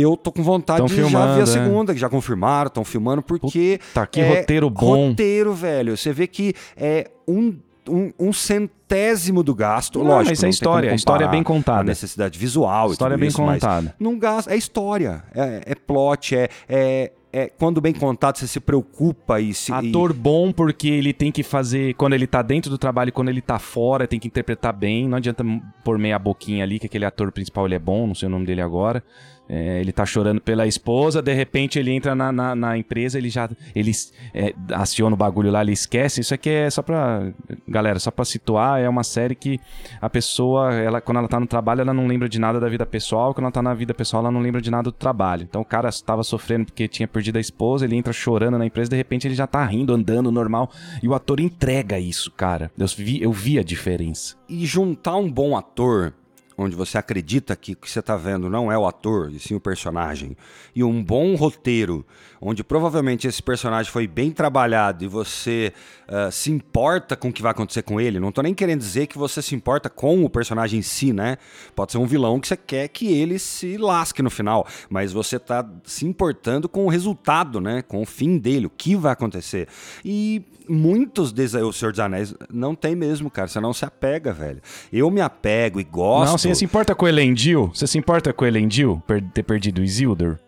[0.00, 1.46] eu tô com vontade Tão de já ver filmando, a é.
[1.46, 3.80] segunda, que já confirmaram, estão filmando, porque.
[3.88, 5.08] Puta, que é roteiro bom.
[5.08, 5.96] Roteiro, velho.
[5.96, 7.56] Você vê que é um,
[7.88, 9.98] um, um centésimo do gasto.
[9.98, 11.80] Não, Lógico, mas é história, história é bem contada.
[11.80, 13.94] A necessidade visual História e tudo bem isso, contada.
[13.98, 18.60] não gasta, é história, é, é plot, é, é, é quando bem contado você se
[18.60, 22.70] preocupa e se e- Ator bom porque ele tem que fazer quando ele tá dentro
[22.70, 25.08] do trabalho e quando ele tá fora, tem que interpretar bem.
[25.08, 25.44] Não adianta
[25.84, 28.46] pôr meia boquinha ali que aquele ator principal ele é bom, não sei o nome
[28.46, 29.02] dele agora.
[29.48, 33.30] É, ele tá chorando pela esposa, de repente ele entra na, na, na empresa, ele
[33.30, 33.92] já ele
[34.34, 36.20] é, aciona o bagulho lá, ele esquece.
[36.20, 37.30] Isso aqui é só pra.
[37.68, 39.60] Galera, só pra situar, é uma série que
[40.00, 42.84] a pessoa, ela, quando ela tá no trabalho, ela não lembra de nada da vida
[42.84, 45.44] pessoal, quando ela tá na vida pessoal, ela não lembra de nada do trabalho.
[45.48, 48.90] Então o cara tava sofrendo porque tinha perdido a esposa, ele entra chorando na empresa,
[48.90, 50.70] de repente ele já tá rindo, andando normal.
[51.02, 52.70] E o ator entrega isso, cara.
[52.76, 54.36] Eu vi, eu vi a diferença.
[54.48, 56.12] e juntar um bom ator,
[56.56, 59.54] onde você acredita que o que você está vendo não é o ator, e sim
[59.54, 60.36] o personagem,
[60.74, 62.04] e um bom roteiro,
[62.40, 65.72] onde provavelmente esse personagem foi bem trabalhado e você
[66.08, 68.20] ah, se importa com o que vai acontecer com ele.
[68.20, 71.38] Não tô nem querendo dizer que você se importa com o personagem em si, né?
[71.74, 75.38] Pode ser um vilão que você quer que ele se lasque no final, mas você
[75.38, 77.82] tá se importando com o resultado, né?
[77.82, 79.68] Com o fim dele, o que vai acontecer.
[80.04, 83.48] E muitos desses aí, o Senhor dos Anéis, não tem mesmo, cara.
[83.48, 84.60] Você não se apega, velho.
[84.92, 86.30] Eu me apego e gosto.
[86.30, 87.70] Não, você se importa com o Elendil?
[87.74, 90.38] Você se importa com o Elendil per ter perdido o Isildur?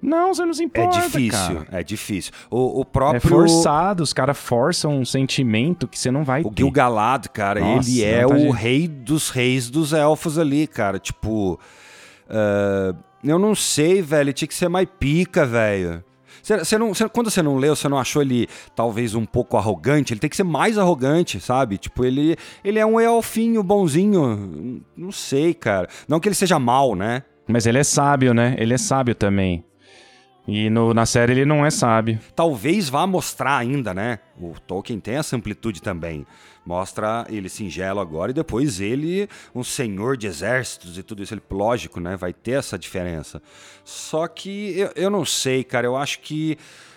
[0.00, 1.66] Não, você não se É importa, difícil, cara.
[1.72, 2.32] é difícil.
[2.50, 3.16] O, o próprio.
[3.16, 6.62] É forçado, os caras forçam um sentimento que você não vai O ter.
[6.62, 10.98] Gil-galad, cara, Nossa, ele é o rei dos reis dos elfos ali, cara.
[10.98, 11.58] Tipo.
[12.28, 14.32] ah, eu não sei, velho.
[14.32, 16.04] Tinha que ser mais pica, velho.
[16.46, 20.12] Cê- cê não, quando você não leu, você não achou ele talvez um pouco arrogante?
[20.12, 21.76] Ele tem que ser mais arrogante, sabe?
[21.76, 24.80] Tipo, ele, ele é um elfinho bonzinho.
[24.96, 25.88] Não sei, cara.
[26.06, 27.24] Não que ele seja mal, né?
[27.48, 28.54] Mas ele é sábio, né?
[28.58, 29.64] Ele é sábio também.
[30.48, 32.18] E no- na série ele não é sábio.
[32.34, 34.20] talvez vá mostrar ainda, né?
[34.40, 36.24] O Tolkien tem essa amplitude também.
[36.64, 41.32] Mostra ele singelo agora e depois ele um senhor de exércitos e tudo isso.
[41.34, 42.16] Ele, lógico, né?
[42.16, 43.40] Vai ter essa diferença.
[43.84, 45.86] Só que eu, eu não sei, cara.
[45.86, 46.56] Eu acho que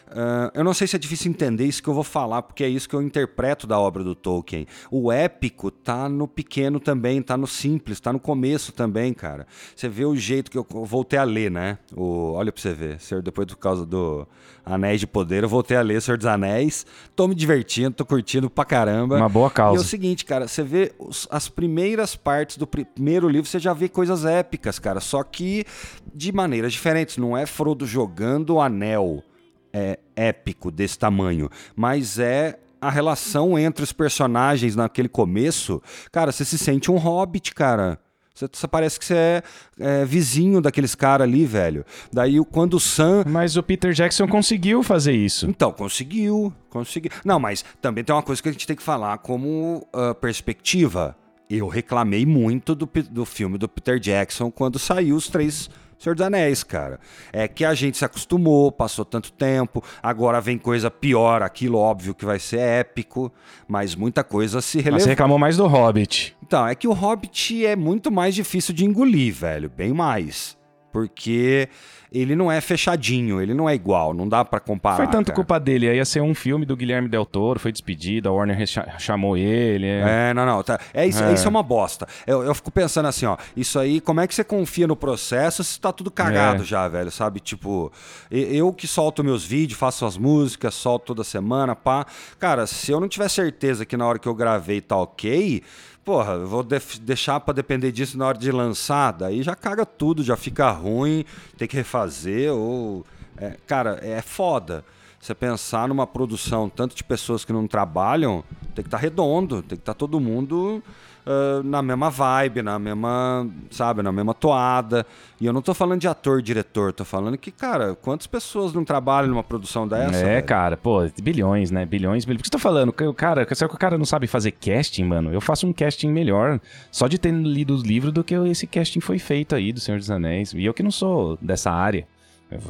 [0.10, 2.68] Uh, eu não sei se é difícil entender isso que eu vou falar, porque é
[2.68, 4.66] isso que eu interpreto da obra do Tolkien.
[4.90, 9.46] O épico tá no pequeno também, tá no simples, tá no começo também, cara.
[9.76, 11.78] Você vê o jeito que eu voltei a ler, né?
[11.96, 12.98] O, olha pra você ver.
[13.24, 14.28] Depois por causa do
[14.66, 16.86] Anéis de Poder, eu voltei a ler Senhor dos Anéis.
[17.16, 19.18] Tô me divertindo, tô curtindo pra caramba.
[19.18, 19.80] Uma boa causa.
[19.80, 23.60] E é o seguinte, cara, você vê os, as primeiras partes do primeiro livro, você
[23.60, 25.00] já vê coisas épicas, cara.
[25.00, 25.66] Só que
[26.14, 27.18] de maneiras diferentes.
[27.18, 29.24] Não é Frodo jogando o anel
[29.74, 35.82] é, épico desse tamanho, mas é a relação entre os personagens naquele começo.
[36.12, 38.00] Cara, você se sente um hobbit, cara.
[38.34, 39.44] Você, você parece que você é,
[39.80, 41.86] é, vizinho daqueles caras ali, velho.
[42.12, 43.26] Daí, quando o Sam.
[43.28, 45.46] Mas o Peter Jackson conseguiu fazer isso.
[45.48, 46.54] Então, conseguiu.
[46.70, 47.12] conseguiu.
[47.26, 51.18] Não, mas também tem uma coisa que a gente tem que falar como uh, perspectiva.
[51.50, 55.70] Eu reclamei muito do, do filme do Peter Jackson quando saiu os três
[56.00, 57.00] Senhor dos Anéis, cara.
[57.32, 62.16] É que a gente se acostumou, passou tanto tempo, agora vem coisa pior, aquilo óbvio
[62.16, 63.32] que vai ser épico,
[63.68, 65.02] mas muita coisa se relevou.
[65.02, 66.36] Você reclamou mais do Hobbit.
[66.42, 70.58] Então, é que o Hobbit é muito mais difícil de engolir, velho, bem mais.
[70.92, 71.70] Porque
[72.12, 74.98] ele não é fechadinho, ele não é igual, não dá para comparar.
[74.98, 75.36] Foi tanto cara.
[75.36, 78.58] culpa dele, aí ia ser um filme do Guilherme Del Toro, foi despedido, a Warner
[78.98, 79.86] chamou ele.
[79.86, 80.80] É, é não, não, tá.
[80.94, 81.34] é, isso, é.
[81.34, 82.08] isso é uma bosta.
[82.26, 85.64] Eu, eu fico pensando assim, ó, isso aí, como é que você confia no processo
[85.64, 86.66] se tá tudo cagado é.
[86.66, 87.40] já, velho, sabe?
[87.40, 87.92] Tipo,
[88.32, 92.06] eu que solto meus vídeos, faço as músicas, solto toda semana, pá.
[92.40, 95.62] Cara, se eu não tiver certeza que na hora que eu gravei tá ok,
[96.04, 96.66] porra, eu vou
[97.02, 101.26] deixar para depender disso na hora de lançar, daí já caga tudo, já fica ruim,
[101.58, 103.06] tem que refazer, ou.
[103.38, 104.84] É, cara, é foda.
[105.20, 109.62] Você pensar numa produção tanto de pessoas que não trabalham, tem que estar tá redondo,
[109.62, 110.82] tem que estar tá todo mundo
[111.26, 115.06] uh, na mesma vibe, na mesma, sabe, na mesma toada.
[115.40, 118.84] E eu não tô falando de ator, diretor, tô falando que, cara, quantas pessoas não
[118.84, 120.18] trabalham numa produção dessa?
[120.18, 120.46] É, velho?
[120.46, 121.86] cara, pô, bilhões, né?
[121.86, 122.38] Bilhões, bilhões.
[122.38, 122.94] Por que você tá falando?
[123.14, 125.34] Cara, será que o cara não sabe fazer casting, mano?
[125.34, 126.60] Eu faço um casting melhor
[126.92, 129.98] só de ter lido os livros do que esse casting foi feito aí do Senhor
[129.98, 130.54] dos Anéis.
[130.54, 132.06] E eu que não sou dessa área.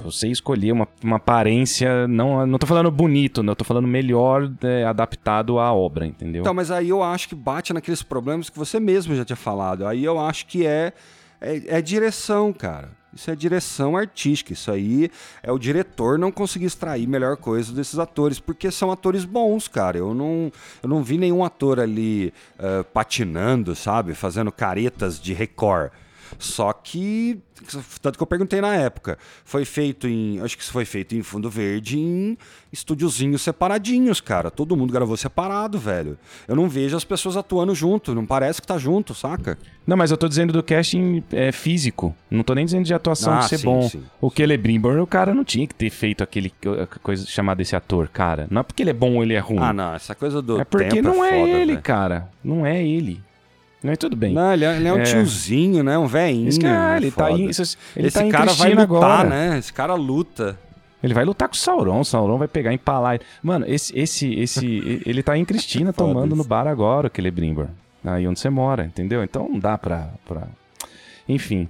[0.04, 4.52] Você escolher uma, uma aparência, não, não tô falando bonito, não, eu tô falando melhor
[4.62, 6.42] é, adaptado à obra, entendeu?
[6.42, 9.88] Então, mas aí eu acho que bate naqueles problemas que você mesmo já tinha falado.
[9.88, 10.92] Aí eu acho que é,
[11.40, 12.90] é, é direção, cara.
[13.14, 14.54] Isso é direção artística.
[14.54, 15.10] Isso aí
[15.42, 19.98] é o diretor não conseguir extrair melhor coisa desses atores, porque são atores bons, cara.
[19.98, 20.52] Eu não,
[20.84, 24.14] eu não vi nenhum ator ali uh, patinando, sabe?
[24.14, 25.92] Fazendo caretas de Record.
[26.38, 27.40] Só que,
[28.02, 31.22] tanto que eu perguntei na época, foi feito em, acho que isso foi feito em
[31.22, 32.38] Fundo Verde, em
[32.72, 34.52] estúdiozinhos separadinhos, cara.
[34.52, 36.18] Todo mundo gravou separado, velho.
[36.48, 39.58] Eu não vejo as pessoas atuando junto, não parece que tá junto, saca?
[39.86, 42.16] Não, mas eu tô dizendo do casting é, físico.
[42.30, 43.90] Não tô nem dizendo de atuação ah, de ser sim, bom.
[43.90, 46.54] Sim, o Celebrimbor, o cara não tinha que ter feito aquele
[47.02, 48.48] coisa chamada esse ator, cara.
[48.52, 49.60] Não é porque ele é bom ou ele é ruim.
[49.60, 51.82] Ah, não, essa coisa do É porque não é, é foda, ele, véio.
[51.82, 52.30] cara.
[52.44, 53.22] Não é ele.
[53.82, 54.34] Mas tudo bem.
[54.34, 55.04] Não, ele é, ele é um é.
[55.04, 55.98] tiozinho, né?
[55.98, 56.50] Um velhinho.
[56.50, 57.78] Esse cara, ele tá, em, ele Esse
[58.12, 59.30] tá cara vai lutar, agora.
[59.30, 59.58] né?
[59.58, 60.58] Esse cara luta.
[61.02, 63.22] Ele vai lutar com o Sauron, o Sauron vai pegar empalar.
[63.42, 67.68] Mano, esse, esse, esse, ele tá em Cristina tomando no bar agora, aquele Brimbor.
[68.04, 69.24] Aí onde você mora, entendeu?
[69.24, 70.10] Então não dá pra...
[70.28, 70.48] pra...
[71.28, 71.70] Enfim.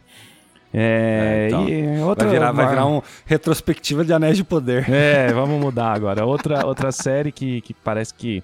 [0.74, 4.90] É, é então, e outra, vai, virar, vai virar um retrospectiva de Anéis de Poder.
[4.90, 6.26] É, vamos mudar agora.
[6.26, 8.44] Outra, outra série que, que parece que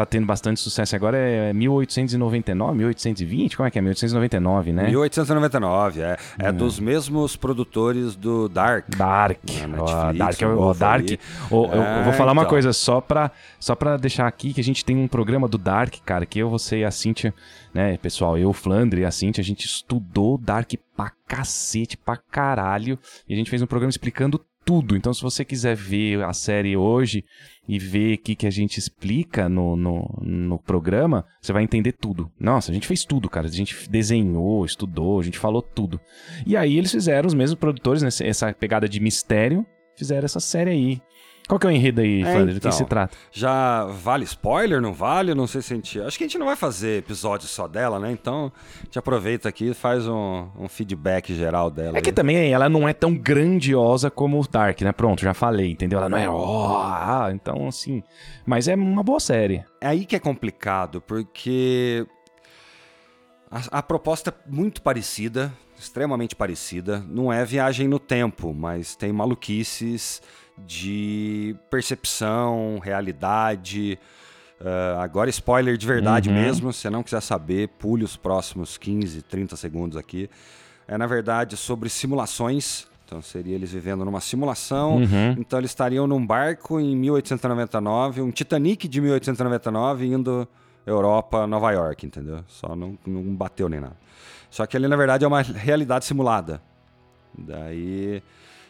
[0.00, 3.56] tá tendo bastante sucesso agora é 1899, 1820?
[3.56, 3.82] Como é que é?
[3.82, 4.84] 1899, né?
[4.84, 6.16] 1899, é.
[6.38, 6.52] É, é.
[6.52, 8.86] dos mesmos produtores do Dark.
[8.96, 9.38] Dark.
[9.44, 11.04] Netflix, Dark, o, Dark.
[11.50, 12.42] O, é, eu, eu, vou falar então.
[12.42, 15.58] uma coisa só pra, só pra deixar aqui que a gente tem um programa do
[15.58, 17.34] Dark, cara, que eu, você e a Cintia,
[17.74, 22.16] né, pessoal, eu, o Flandre e a Cintia, a gente estudou Dark pra cacete, pra
[22.16, 22.98] caralho.
[23.28, 24.96] E a gente fez um programa explicando tudo.
[24.96, 27.24] Então, se você quiser ver a série hoje
[27.70, 32.28] e ver o que, a gente explica no, no, no, programa, você vai entender tudo.
[32.36, 33.46] Nossa, a gente fez tudo, cara.
[33.46, 36.00] A gente desenhou, estudou, a gente falou tudo.
[36.44, 39.64] E aí eles fizeram, os mesmos produtores, né, essa pegada de mistério,
[39.96, 41.02] fizeram essa série aí.
[41.50, 42.54] Qual que é o enredo aí, é, Flandre?
[42.54, 43.16] Do que então, se trata?
[43.32, 44.80] Já vale spoiler?
[44.80, 45.34] Não vale?
[45.34, 46.00] Não sei se a gente.
[46.00, 48.12] Acho que a gente não vai fazer episódio só dela, né?
[48.12, 51.98] Então, a gente aproveita aqui e faz um, um, feedback geral dela.
[51.98, 54.92] É que também ela não é tão grandiosa como o Dark, né?
[54.92, 55.98] Pronto, já falei, entendeu?
[55.98, 56.30] Ela não é.
[56.30, 58.00] Oh, então, assim.
[58.46, 59.64] Mas é uma boa série.
[59.80, 62.06] É aí que é complicado, porque.
[63.50, 67.02] A, a proposta é muito parecida, extremamente parecida.
[67.08, 70.22] Não é viagem no tempo, mas tem maluquices
[70.58, 73.98] de percepção, realidade.
[74.60, 76.34] Uh, agora, spoiler de verdade uhum.
[76.34, 76.72] mesmo.
[76.72, 80.28] Se não quiser saber, pule os próximos 15, 30 segundos aqui.
[80.86, 82.86] É, na verdade, sobre simulações.
[83.06, 84.98] Então, seria eles vivendo numa simulação.
[84.98, 85.32] Uhum.
[85.38, 90.46] Então, eles estariam num barco em 1899, um Titanic de 1899, indo
[90.86, 92.44] Europa, Nova York, entendeu?
[92.46, 93.96] Só não, não bateu nem nada.
[94.50, 96.60] Só que ali, na verdade, é uma realidade simulada.
[97.36, 98.22] Daí.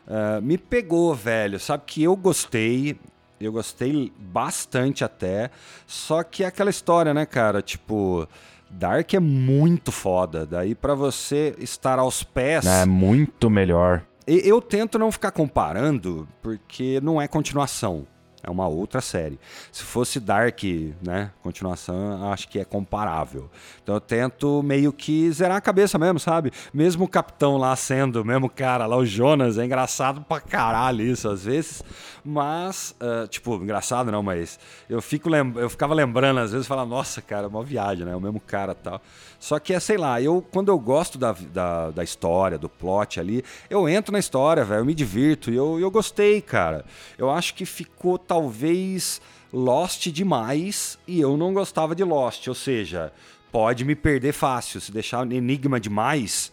[0.07, 1.59] Uh, me pegou, velho.
[1.59, 2.99] Sabe que eu gostei.
[3.41, 5.51] Eu gostei bastante até.
[5.87, 7.63] Só que é aquela história, né, cara?
[7.63, 8.29] Tipo.
[8.71, 10.47] Dark é muito foda.
[10.47, 12.65] Daí para você estar aos pés.
[12.67, 14.03] É muito melhor.
[14.27, 18.07] Eu tento não ficar comparando, porque não é continuação.
[18.43, 19.39] É uma outra série.
[19.71, 20.63] Se fosse Dark,
[21.03, 21.31] né?
[21.43, 23.51] Continuação, acho que é comparável.
[23.83, 26.51] Então eu tento meio que zerar a cabeça mesmo, sabe?
[26.73, 31.29] Mesmo o capitão lá sendo mesmo cara lá, o Jonas, é engraçado pra caralho isso
[31.29, 31.83] às vezes.
[32.25, 34.59] Mas, uh, tipo, engraçado não, mas
[34.89, 38.15] eu, fico eu ficava lembrando às vezes, falando, nossa, cara, uma viagem, né?
[38.15, 39.01] O mesmo cara tal.
[39.39, 43.19] Só que é, sei lá, eu quando eu gosto da, da, da história, do plot
[43.19, 46.85] ali, eu entro na história, velho, eu me divirto e eu, eu gostei, cara.
[47.17, 49.21] Eu acho que ficou talvez
[49.53, 53.13] Lost demais e eu não gostava de Lost, ou seja,
[53.51, 54.81] pode me perder fácil.
[54.81, 56.53] Se deixar enigma demais,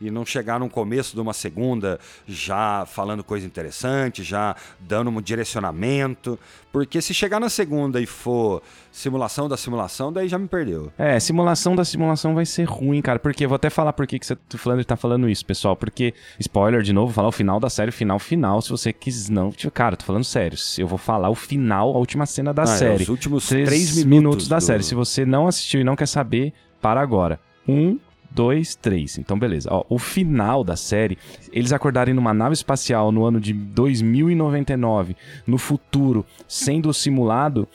[0.00, 5.20] e não chegar no começo de uma segunda já falando coisa interessante, já dando um
[5.20, 6.38] direcionamento.
[6.72, 10.92] Porque se chegar na segunda e for simulação da simulação, daí já me perdeu.
[10.98, 13.18] É, simulação da simulação vai ser ruim, cara.
[13.18, 15.74] Porque vou até falar por que, você, o Flandre tá falando isso, pessoal.
[15.74, 18.60] Porque, spoiler de novo, falar o final da série, final, final.
[18.60, 19.50] Se você quis não.
[19.50, 20.58] Tipo, cara, tô falando sério.
[20.76, 23.00] Eu vou falar o final, a última cena da ah, série.
[23.00, 24.62] É, os últimos três, três minutos, minutos, da do...
[24.62, 24.82] série.
[24.82, 27.40] Se você não assistiu e não quer saber, para agora.
[27.66, 27.98] Um,
[28.30, 29.18] dois, três.
[29.18, 29.68] Então, beleza.
[29.72, 31.18] Ó, o final da série,
[31.52, 35.16] eles acordarem numa nave espacial no ano de 2099,
[35.46, 37.68] no futuro, sendo simulado,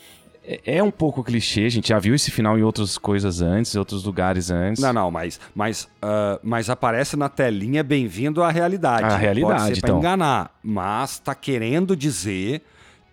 [0.44, 3.74] é, é um pouco clichê, a gente já viu esse final em outras coisas antes,
[3.74, 4.82] em outros lugares antes.
[4.82, 9.04] Não, não, mas, mas, uh, mas aparece na telinha bem-vindo à realidade.
[9.04, 9.98] A realidade, Pode ser então.
[9.98, 12.62] enganar, mas tá querendo dizer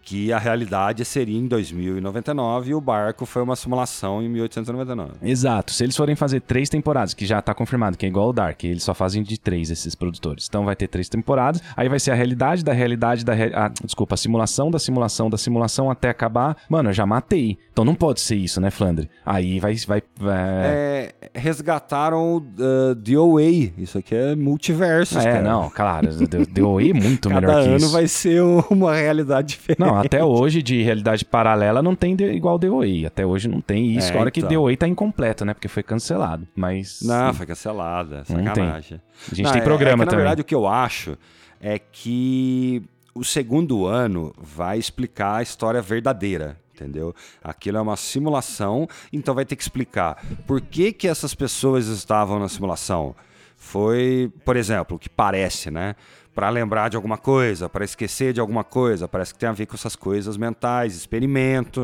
[0.02, 5.12] que a realidade seria em 2099 e o barco foi uma simulação em 1899.
[5.22, 5.72] Exato.
[5.72, 8.64] Se eles forem fazer três temporadas, que já está confirmado, que é igual o Dark,
[8.64, 10.48] eles só fazem de três esses produtores.
[10.50, 13.52] Então vai ter três temporadas, aí vai ser a realidade da realidade da re...
[13.54, 16.58] ah, desculpa, a simulação da simulação da simulação até acabar.
[16.70, 17.58] Mano, eu já matei.
[17.72, 19.10] Então não pode ser isso, né, Flandre?
[19.26, 20.36] Aí vai vai, vai...
[20.38, 23.74] É, resgataram uh, The Away.
[23.78, 25.42] Isso aqui é multiverso, É, cara.
[25.42, 27.70] não, claro, The Away é muito melhor que isso.
[27.70, 29.80] Cada ano vai ser uma realidade diferente.
[29.80, 33.06] Não, até hoje, de realidade paralela, não tem igual Way.
[33.06, 33.96] Até hoje não tem.
[33.96, 34.50] isso, é, agora então.
[34.50, 35.54] que Way tá incompleto, né?
[35.54, 36.48] Porque foi cancelado.
[36.56, 37.02] Mas.
[37.02, 38.24] Não, foi cancelada.
[38.26, 39.02] Sacanagem.
[39.32, 40.26] A gente não, tem programa é, é que, também.
[40.26, 41.18] Na verdade, o que eu acho
[41.62, 42.84] é que
[43.14, 47.14] o segundo ano vai explicar a história verdadeira entendeu?
[47.44, 52.40] Aquilo é uma simulação, então vai ter que explicar por que que essas pessoas estavam
[52.40, 53.14] na simulação.
[53.58, 55.96] Foi, por exemplo, o que parece, né?
[56.40, 59.10] Para lembrar de alguma coisa, para esquecer de alguma coisa.
[59.10, 61.82] Parece que tem a ver com essas coisas mentais, experimento.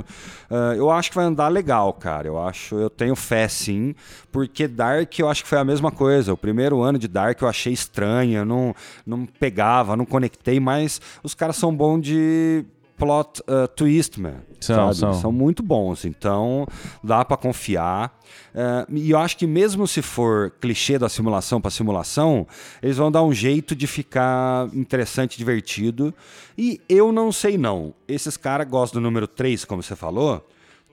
[0.50, 2.26] Uh, eu acho que vai andar legal, cara.
[2.26, 3.94] Eu acho, eu tenho fé sim,
[4.32, 6.32] porque Dark eu acho que foi a mesma coisa.
[6.32, 8.74] O primeiro ano de Dark eu achei estranho, eu não,
[9.06, 12.64] não pegava, não conectei, mas os caras são bons de
[12.98, 14.38] plot uh, twist, man.
[14.66, 15.14] São, são.
[15.14, 16.66] são muito bons, então
[17.04, 18.18] dá para confiar.
[18.54, 22.48] Uh, e eu acho que mesmo se for clichê da simulação para simulação,
[22.82, 26.14] eles vão dar um jeito de ficar interessante, divertido.
[26.58, 27.94] E eu não sei não.
[28.08, 30.46] Esses caras gostam do número 3, como você falou.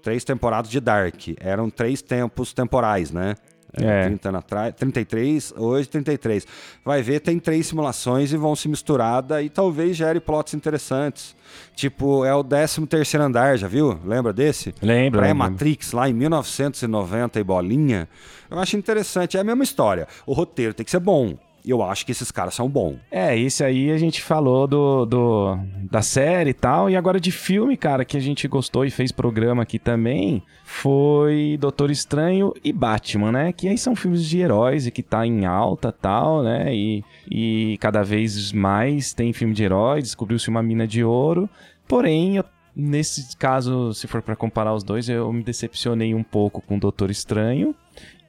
[0.03, 1.29] Três temporadas de Dark.
[1.39, 3.37] Eram três tempos temporais, né?
[3.75, 4.05] É.
[4.05, 6.47] 30 anos atrás, 33, hoje 33.
[6.85, 11.35] Vai ver, tem três simulações e vão se misturar e talvez gere plots interessantes.
[11.75, 13.99] Tipo, é o 13 terceiro andar, já viu?
[14.05, 14.75] Lembra desse?
[14.83, 15.21] Lembro.
[15.21, 18.09] Pré-Matrix, lá em 1990 e bolinha.
[18.51, 20.07] Eu acho interessante, é a mesma história.
[20.27, 21.37] O roteiro tem que ser bom.
[21.65, 22.97] Eu acho que esses caras são bons.
[23.11, 25.59] É, isso aí a gente falou do, do,
[25.91, 26.91] da série e tal.
[26.91, 31.57] E agora de filme, cara, que a gente gostou e fez programa aqui também, foi
[31.61, 33.53] Doutor Estranho e Batman, né?
[33.53, 36.75] Que aí são filmes de heróis e que tá em alta tal, né?
[36.75, 41.49] E, e cada vez mais tem filme de heróis, descobriu-se uma mina de ouro.
[41.87, 42.45] Porém, eu
[42.75, 47.11] Nesse caso, se for para comparar os dois, eu me decepcionei um pouco com Doutor
[47.11, 47.75] Estranho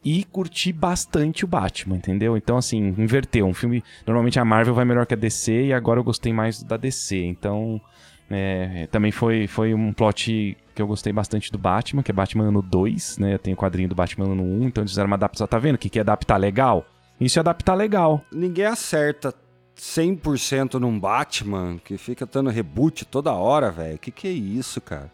[0.04, 2.36] e curti bastante o Batman, entendeu?
[2.36, 3.46] Então, assim, inverteu.
[3.46, 3.84] Um filme.
[4.06, 7.18] Normalmente a Marvel vai melhor que a DC e agora eu gostei mais da DC.
[7.24, 7.80] Então,
[8.30, 12.46] é, também foi, foi um plot que eu gostei bastante do Batman, que é Batman
[12.46, 13.36] ano 2, né?
[13.36, 15.48] Eu tenho o quadrinho do Batman ano 1, então eles fizeram uma adaptação.
[15.48, 16.86] Tá vendo o que, que é adaptar legal?
[17.20, 18.22] E se adaptar legal.
[18.32, 19.34] Ninguém acerta
[19.78, 23.98] 100% num Batman que fica dando reboot toda hora, velho.
[23.98, 25.12] Que que é isso, cara?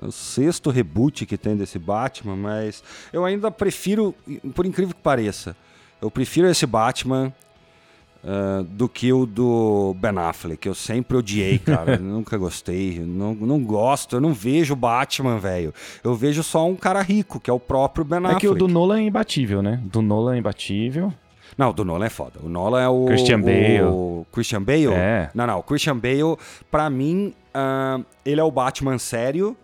[0.00, 2.82] O sexto reboot que tem desse Batman, mas
[3.12, 4.14] eu ainda prefiro,
[4.54, 5.56] por incrível que pareça,
[6.00, 7.32] eu prefiro esse Batman
[8.22, 10.66] uh, do que o do Ben Affleck.
[10.66, 11.96] Eu sempre odiei, cara.
[11.98, 13.00] nunca gostei.
[13.00, 14.16] Não, não gosto.
[14.16, 15.72] Eu não vejo Batman, velho.
[16.02, 18.36] Eu vejo só um cara rico, que é o próprio Ben Affleck.
[18.36, 19.80] É que o do Nolan é imbatível, né?
[19.84, 21.12] Do Nolan é imbatível.
[21.56, 22.38] Não, o do Nolan é foda.
[22.42, 23.06] O Nolan é o.
[23.06, 23.82] Christian Bale.
[23.82, 24.92] O Christian Bale?
[24.92, 25.30] É.
[25.34, 25.58] Não, não.
[25.58, 26.36] O Christian Bale,
[26.70, 29.56] pra mim, uh, ele é o Batman sério.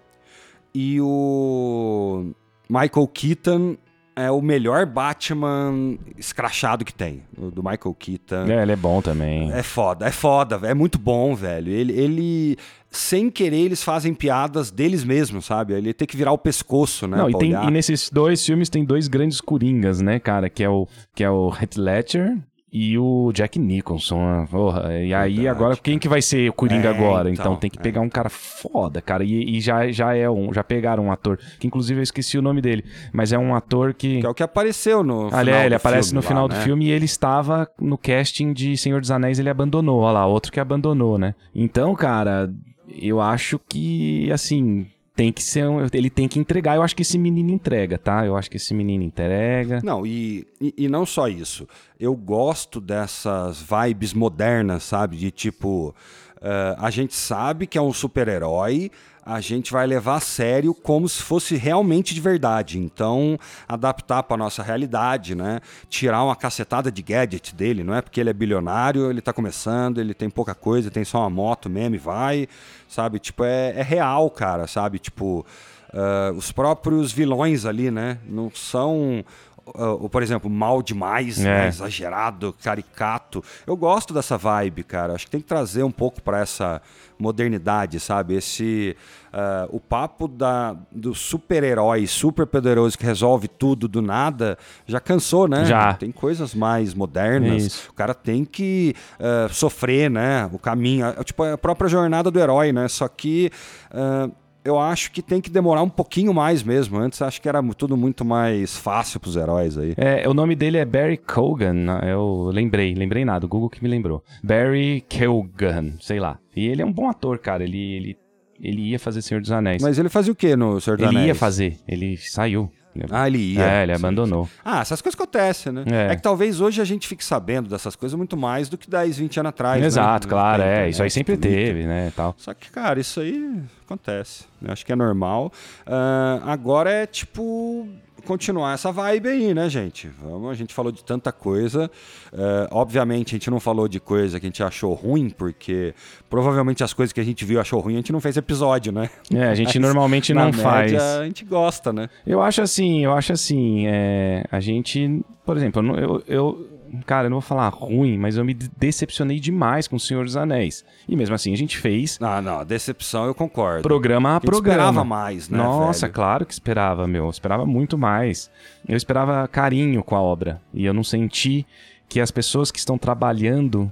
[0.74, 2.32] E o
[2.68, 3.76] Michael Keaton
[4.14, 7.22] é o melhor Batman escrachado que tem.
[7.36, 8.46] O do Michael Keaton.
[8.46, 9.50] É, ele é bom também.
[9.52, 11.72] É foda, é foda, é muito bom, velho.
[11.72, 12.56] Ele, ele
[12.90, 15.72] sem querer, eles fazem piadas deles mesmos, sabe?
[15.72, 17.16] Ele tem que virar o pescoço, né?
[17.16, 20.50] Não, e, tem, e, nesses dois filmes tem dois grandes coringas, né, cara?
[20.50, 22.38] Que é o, que é o Heath Ledger
[22.72, 24.46] e o Jack Nicholson.
[24.50, 24.94] Porra.
[24.94, 27.30] E aí, Verdade, agora, quem que vai ser o Coringa é, agora?
[27.30, 27.82] Então, então, tem que é.
[27.82, 29.22] pegar um cara foda, cara.
[29.22, 30.52] E, e, já, já é um.
[30.54, 33.92] Já pegaram um ator, que inclusive eu esqueci o nome dele, mas é um ator
[33.92, 34.20] que.
[34.20, 35.26] Que é o que apareceu no.
[35.26, 36.64] Aliás, final ele aparece no final lá, do né?
[36.64, 40.00] filme e ele estava no casting de Senhor dos Anéis, ele abandonou.
[40.00, 41.34] Olha lá, outro que abandonou, né?
[41.54, 42.50] Então, cara,
[42.88, 46.76] eu acho que, assim, tem que ser um, ele tem que entregar.
[46.76, 48.24] Eu acho que esse menino entrega, tá?
[48.24, 49.80] Eu acho que esse menino entrega.
[49.84, 51.68] Não, e, e, e, não só isso.
[52.00, 55.16] Eu gosto dessas vibes modernas, sabe?
[55.16, 55.94] De tipo,
[56.38, 58.90] uh, a gente sabe que é um super-herói,
[59.24, 62.78] a gente vai levar a sério como se fosse realmente de verdade.
[62.78, 65.60] Então, adaptar para nossa realidade, né?
[65.88, 69.98] Tirar uma cacetada de gadget dele, não é porque ele é bilionário, ele está começando,
[69.98, 72.48] ele tem pouca coisa, tem só uma moto mesmo e vai,
[72.88, 73.20] sabe?
[73.20, 74.98] Tipo, é, é real, cara, sabe?
[74.98, 75.46] Tipo,
[75.92, 78.18] uh, os próprios vilões ali, né?
[78.26, 79.24] Não são
[79.66, 81.44] uh, por exemplo, mal demais, é.
[81.44, 81.68] né?
[81.68, 83.42] exagerado, caricato.
[83.66, 85.14] Eu gosto dessa vibe, cara.
[85.14, 86.80] Acho que tem que trazer um pouco para essa
[87.18, 88.34] modernidade, sabe?
[88.34, 88.96] Esse
[89.32, 95.46] uh, o papo da, do super-herói, super poderoso que resolve tudo do nada, já cansou,
[95.46, 95.64] né?
[95.64, 95.94] Já.
[95.94, 97.64] Tem coisas mais modernas.
[97.64, 97.90] Isso.
[97.90, 100.48] O cara tem que uh, sofrer, né?
[100.52, 102.88] O caminho, tipo a própria jornada do herói, né?
[102.88, 103.50] Só que
[103.90, 104.32] uh,
[104.64, 106.98] eu acho que tem que demorar um pouquinho mais mesmo.
[106.98, 109.94] Antes acho que era tudo muito mais fácil pros heróis aí.
[109.96, 111.72] É, o nome dele é Barry Cogan.
[111.72, 112.12] Né?
[112.12, 114.22] Eu lembrei, lembrei nada, o Google que me lembrou.
[114.42, 116.38] Barry Cogan, sei lá.
[116.54, 117.64] E ele é um bom ator, cara.
[117.64, 118.18] Ele, ele,
[118.60, 119.82] ele ia fazer Senhor dos Anéis.
[119.82, 121.24] Mas ele fazia o que no Senhor dos ele Anéis?
[121.24, 122.70] Ele ia fazer, ele saiu.
[123.10, 123.62] Ah, ele ia.
[123.62, 124.48] É, ele abandonou.
[124.64, 125.84] Ah, essas coisas acontecem, né?
[125.90, 126.12] É.
[126.12, 126.16] é.
[126.16, 129.40] que talvez hoje a gente fique sabendo dessas coisas muito mais do que 10, 20
[129.40, 129.80] anos atrás.
[129.80, 129.86] Né?
[129.86, 130.30] Exato, né?
[130.30, 130.88] claro, é.
[130.88, 132.12] Isso aí sempre teve, né?
[132.14, 132.34] Tal.
[132.36, 134.44] Só que, cara, isso aí acontece.
[134.60, 135.52] Eu acho que é normal.
[135.86, 137.88] Uh, agora é tipo
[138.22, 140.08] continuar essa vibe aí, né, gente?
[140.20, 141.90] Vamos, a gente falou de tanta coisa.
[142.32, 145.94] Uh, obviamente, a gente não falou de coisa que a gente achou ruim, porque
[146.30, 149.10] provavelmente as coisas que a gente viu achou ruim, a gente não fez episódio, né?
[149.32, 150.94] É, a gente Mas, normalmente não média, faz.
[150.94, 152.08] A gente gosta, né?
[152.26, 156.68] Eu acho assim, eu acho assim, é, a gente, por exemplo, eu, eu
[157.06, 160.36] cara, eu não vou falar ruim, mas eu me decepcionei demais com o Senhor dos
[160.36, 160.84] Anéis.
[161.08, 162.18] E mesmo assim a gente fez.
[162.20, 163.82] Ah, não, decepção eu concordo.
[163.82, 164.68] Programa a, programa.
[164.68, 165.58] esperava mais, né?
[165.58, 166.14] Nossa, velho?
[166.14, 167.24] claro que esperava, meu.
[167.24, 168.50] Eu esperava muito mais.
[168.88, 170.60] Eu esperava carinho com a obra.
[170.72, 171.66] E eu não senti
[172.08, 173.90] que as pessoas que estão trabalhando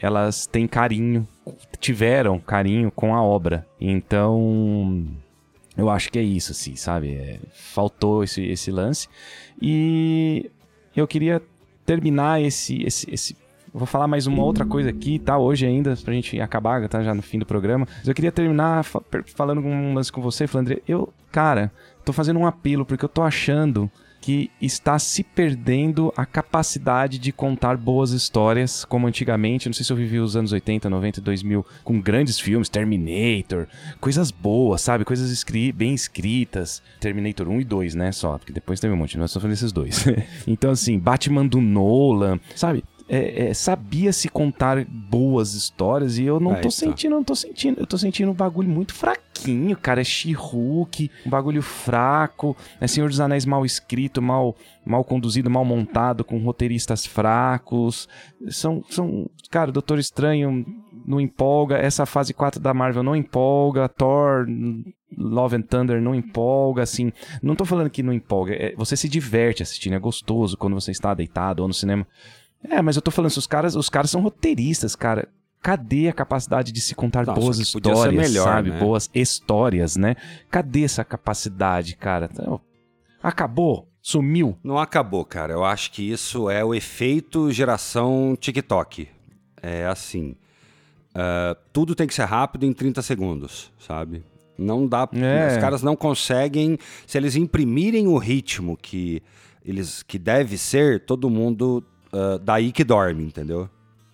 [0.00, 1.28] elas têm carinho,
[1.78, 3.66] tiveram carinho com a obra.
[3.80, 5.06] Então,
[5.76, 7.14] eu acho que é isso, assim, sabe?
[7.14, 9.08] É, faltou esse, esse lance.
[9.60, 10.50] E
[10.96, 11.42] eu queria
[11.90, 13.36] terminar esse, esse, esse
[13.74, 15.36] vou falar mais uma outra coisa aqui, tá?
[15.36, 17.02] Hoje ainda, pra gente acabar, tá?
[17.02, 17.84] Já no fim do programa.
[17.98, 19.02] Mas eu queria terminar fa
[19.34, 20.80] falando um lance com você, Flandre.
[20.86, 21.72] Eu, cara,
[22.04, 27.32] tô fazendo um apelo porque eu tô achando que está se perdendo a capacidade de
[27.32, 29.68] contar boas histórias como antigamente.
[29.68, 33.66] Não sei se eu vivi os anos 80, 90, 2000 com grandes filmes, Terminator,
[34.00, 35.04] coisas boas, sabe?
[35.04, 36.82] Coisas escri bem escritas.
[37.00, 38.12] Terminator 1 e 2, né?
[38.12, 40.04] Só, porque depois teve um monte, não é só falando esses dois.
[40.46, 42.84] então, assim, Batman do Nolan, sabe?
[43.12, 47.80] É, é, sabia se contar boas histórias e eu não tô sentindo, não tô sentindo.
[47.80, 50.00] Eu tô sentindo um bagulho muito fraquinho, cara.
[50.00, 52.56] É She-Hulk, um bagulho fraco.
[52.80, 54.54] É Senhor dos Anéis mal escrito, mal,
[54.86, 58.08] mal conduzido, mal montado, com roteiristas fracos.
[58.48, 60.64] São, são cara, Doutor Estranho
[61.04, 61.78] não empolga.
[61.78, 63.88] Essa fase 4 da Marvel não empolga.
[63.88, 64.46] Thor,
[65.18, 67.12] Love and Thunder não empolga, assim.
[67.42, 68.54] Não tô falando que não empolga.
[68.54, 72.06] É, você se diverte assistindo, é gostoso quando você está deitado ou no cinema.
[72.62, 75.28] É, mas eu tô falando, os caras, os caras são roteiristas, cara.
[75.62, 78.70] Cadê a capacidade de se contar Nossa, boas histórias, melhor, sabe?
[78.70, 78.78] Né?
[78.78, 80.16] Boas histórias, né?
[80.50, 82.30] Cadê essa capacidade, cara?
[82.32, 82.60] Então,
[83.22, 83.86] acabou?
[84.00, 84.56] Sumiu?
[84.64, 85.52] Não acabou, cara.
[85.52, 89.08] Eu acho que isso é o efeito geração TikTok.
[89.62, 90.34] É assim.
[91.10, 94.22] Uh, tudo tem que ser rápido em 30 segundos, sabe?
[94.56, 95.08] Não dá.
[95.12, 95.48] É.
[95.52, 96.78] Os caras não conseguem.
[97.06, 99.22] Se eles imprimirem o ritmo que,
[99.64, 103.68] eles, que deve ser, todo mundo uh, daí que dorme, entendeu?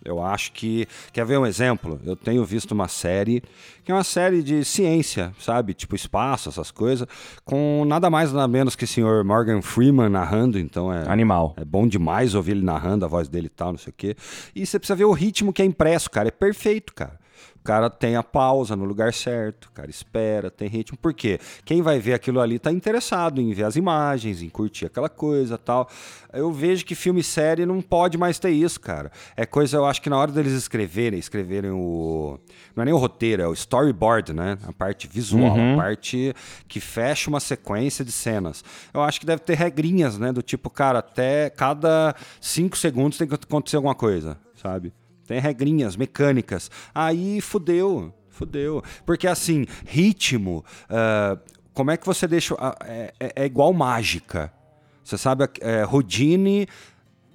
[0.06, 0.86] Eu acho que.
[1.12, 2.00] Quer ver um exemplo?
[2.04, 3.42] Eu tenho visto uma série,
[3.84, 5.74] que é uma série de ciência, sabe?
[5.74, 7.06] Tipo espaço, essas coisas,
[7.44, 11.10] com nada mais nada menos que o senhor Morgan Freeman narrando, então é.
[11.10, 11.54] Animal.
[11.56, 14.16] É bom demais ouvir ele narrando, a voz dele e tal, não sei o quê.
[14.54, 16.28] E você precisa ver o ritmo que é impresso, cara.
[16.28, 17.18] É perfeito, cara
[17.66, 20.96] cara tem a pausa no lugar certo, o cara espera, tem ritmo.
[20.96, 21.40] Por quê?
[21.64, 25.58] Quem vai ver aquilo ali está interessado em ver as imagens, em curtir aquela coisa
[25.58, 25.88] tal.
[26.32, 29.10] Eu vejo que filme e série não pode mais ter isso, cara.
[29.36, 32.38] É coisa, eu acho que na hora deles escreverem, escreverem o.
[32.74, 34.56] Não é nem o roteiro, é o storyboard, né?
[34.66, 35.74] A parte visual, uhum.
[35.74, 36.34] a parte
[36.68, 38.62] que fecha uma sequência de cenas.
[38.94, 40.32] Eu acho que deve ter regrinhas, né?
[40.32, 44.92] Do tipo, cara, até cada cinco segundos tem que acontecer alguma coisa, sabe?
[45.26, 46.70] Tem regrinhas mecânicas.
[46.94, 48.82] Aí fudeu, fudeu.
[49.04, 51.38] Porque assim, ritmo, uh,
[51.74, 52.54] como é que você deixa.
[52.54, 54.52] Uh, é, é, igual mágica.
[55.02, 56.66] Você sabe, é, Rodine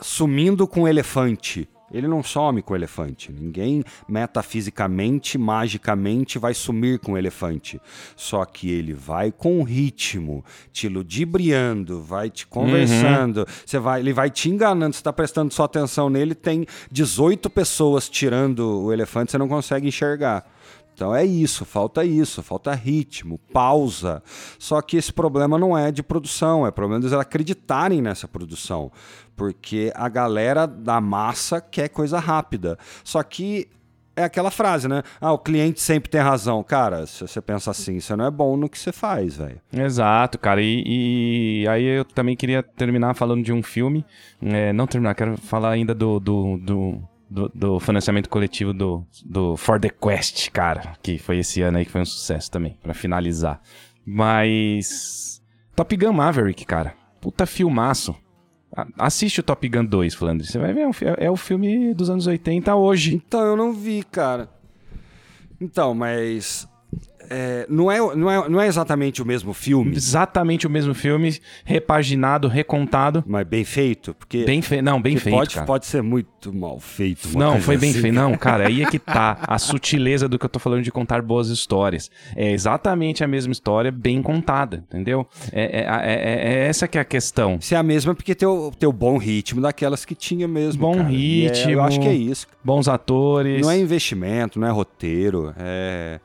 [0.02, 1.70] sumindo com um elefante.
[1.94, 3.32] Ele não some com o elefante.
[3.32, 7.82] Ninguém metafisicamente, magicamente vai sumir com o elefante.
[8.16, 13.46] Só que ele vai com ritmo, te ludibriando, vai te conversando, uhum.
[13.66, 18.10] você vai, ele vai te enganando, você está prestando sua atenção nele, tem 18 pessoas
[18.10, 20.46] tirando o elefante, você não consegue enxergar.
[20.94, 24.22] Então é isso, falta isso, falta ritmo, pausa.
[24.60, 28.92] Só que esse problema não é de produção, é problema deles acreditarem nessa produção.
[29.36, 32.78] Porque a galera da massa quer coisa rápida.
[33.04, 33.68] Só que
[34.16, 35.04] é aquela frase, né?
[35.20, 36.62] Ah, o cliente sempre tem razão.
[36.64, 39.60] Cara, se você pensa assim, você não é bom no que você faz, velho.
[39.72, 40.62] Exato, cara.
[40.62, 44.06] E, e, aí eu também queria terminar falando de um filme.
[44.42, 49.56] É, não terminar, quero falar ainda do, do, do do, do, financiamento coletivo do, do
[49.56, 52.94] For the Quest, cara, que foi esse ano aí que foi um sucesso também, para
[52.94, 53.62] finalizar.
[54.06, 55.42] Mas.
[55.74, 56.94] Top Gun Maverick, cara.
[57.22, 58.14] Puta filmaço.
[58.98, 60.46] Assiste o Top Gun 2, Flandre.
[60.46, 63.16] Você vai ver, é, é o filme dos anos 80 hoje.
[63.16, 64.50] Então, eu não vi, cara.
[65.60, 66.68] Então, mas
[67.34, 69.96] é, não, é, não, é, não é exatamente o mesmo filme.
[69.96, 73.24] Exatamente o mesmo filme, repaginado, recontado.
[73.26, 74.44] Mas bem feito, porque.
[74.44, 74.82] Bem fe...
[74.82, 75.34] Não, bem feito.
[75.34, 75.66] Pode, cara.
[75.66, 77.38] pode ser muito mal feito.
[77.38, 78.02] Não, foi bem assim.
[78.02, 78.14] feito.
[78.14, 81.22] Não, cara, aí é que tá a sutileza do que eu tô falando de contar
[81.22, 82.12] boas histórias.
[82.36, 85.26] É exatamente a mesma história, bem contada, entendeu?
[85.54, 87.62] É, é, é, é essa que é a questão.
[87.62, 90.82] Se é a mesma, porque tem o, tem o bom ritmo daquelas que tinha mesmo.
[90.82, 91.08] Bom cara.
[91.08, 91.72] ritmo.
[91.72, 92.46] eu acho que é isso.
[92.62, 93.62] Bons atores.
[93.62, 96.20] Não é investimento, não é roteiro, é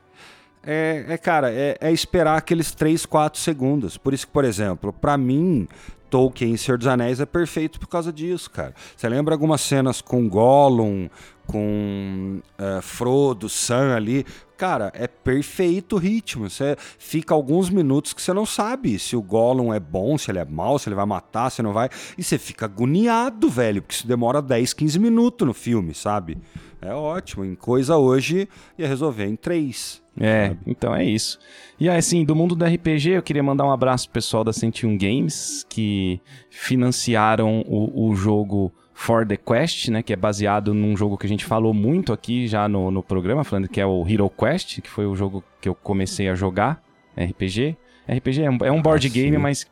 [0.69, 3.95] é, é cara, é, é, esperar aqueles 3, 4 segundos.
[3.97, 5.65] Por isso que, por exemplo, para mim,
[6.09, 8.73] Tolkien e Senhor dos Anéis é perfeito por causa disso, cara.
[8.95, 11.07] Você lembra algumas cenas com Gollum,
[11.45, 14.25] com uh, Frodo, Sam ali?
[14.57, 16.49] Cara, é perfeito o ritmo.
[16.49, 20.39] Você fica alguns minutos que você não sabe se o Gollum é bom, se ele
[20.39, 21.89] é mau, se ele vai matar, se não vai.
[22.17, 26.37] E você fica agoniado, velho, porque isso demora 10, 15 minutos no filme, sabe?
[26.81, 27.43] É ótimo.
[27.43, 28.47] Em coisa hoje
[28.77, 30.01] ia resolver em 3.
[30.19, 30.59] É, sabe?
[30.65, 31.39] então é isso.
[31.79, 34.97] E assim, do mundo do RPG, eu queria mandar um abraço pro pessoal da 101
[34.97, 36.19] Games, que
[36.49, 41.29] financiaram o, o jogo For the Quest, né, que é baseado num jogo que a
[41.29, 44.89] gente falou muito aqui já no, no programa, falando que é o Hero Quest, que
[44.89, 46.81] foi o jogo que eu comecei a jogar,
[47.15, 47.77] RPG.
[48.09, 49.67] RPG é um, é um board ah, game, mas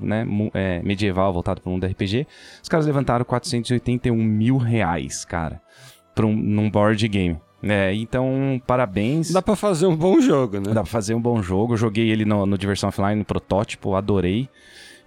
[0.00, 2.26] né, é, medieval, voltado para o mundo RPG.
[2.62, 5.62] Os caras levantaram 481 mil reais, cara,
[6.14, 7.38] pra um, num board game.
[7.62, 9.30] É, então, parabéns.
[9.30, 10.72] Dá pra fazer um bom jogo, né?
[10.74, 11.76] Dá pra fazer um bom jogo.
[11.76, 14.48] Joguei ele no, no Diversão Offline, no protótipo, adorei.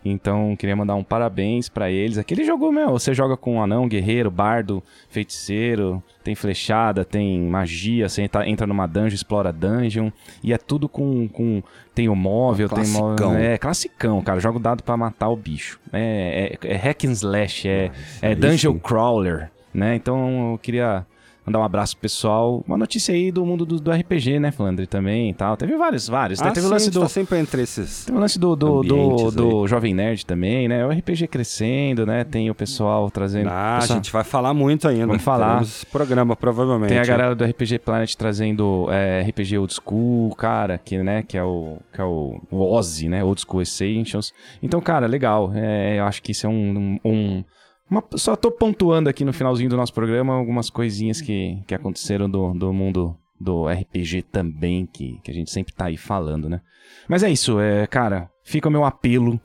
[0.05, 2.19] Então, queria mandar um parabéns para eles.
[2.19, 8.07] Aquele jogo, meu, você joga com um anão, guerreiro, bardo, feiticeiro, tem flechada, tem magia,
[8.07, 10.11] você entra, entra numa dungeon, explora dungeon,
[10.43, 11.27] e é tudo com.
[11.27, 11.63] com
[11.95, 13.33] tem o móvel, tem móvel.
[13.33, 14.39] É, classicão, cara.
[14.39, 15.79] Joga o dado para matar o bicho.
[15.91, 17.91] É, é, é hack and slash, é,
[18.21, 19.95] é dungeon crawler, né?
[19.95, 21.05] Então, eu queria
[21.45, 22.63] Mandar um abraço pro pessoal.
[22.67, 25.55] Uma notícia aí do mundo do, do RPG, né, Flandre, também e tal.
[25.55, 26.41] Teve vários, vários.
[26.41, 26.99] Ah, teve sim, o lance do.
[27.01, 28.05] Tá sempre entre esses.
[28.05, 30.84] Teve o lance do, do, do, do Jovem Nerd também, né?
[30.84, 32.23] O RPG crescendo, né?
[32.23, 33.49] Tem o pessoal trazendo.
[33.51, 33.99] Ah, pessoal...
[33.99, 35.05] a gente vai falar muito ainda.
[35.05, 35.57] Vamos falar.
[35.57, 36.89] Teremos programa, provavelmente.
[36.89, 41.38] Tem a galera do RPG Planet trazendo é, RPG Old School, cara, que, né, que
[41.38, 43.23] é o, que é o, o Ozzy, né?
[43.23, 44.34] Old School Essentials.
[44.63, 45.51] Então, cara, legal.
[45.53, 47.43] É, eu acho que isso é um, um, um
[47.89, 52.29] uma, só tô pontuando aqui no finalzinho do nosso programa algumas coisinhas que, que aconteceram
[52.29, 56.61] do, do mundo do RPG também, que, que a gente sempre tá aí falando, né?
[57.07, 59.39] Mas é isso, é, cara, fica o meu apelo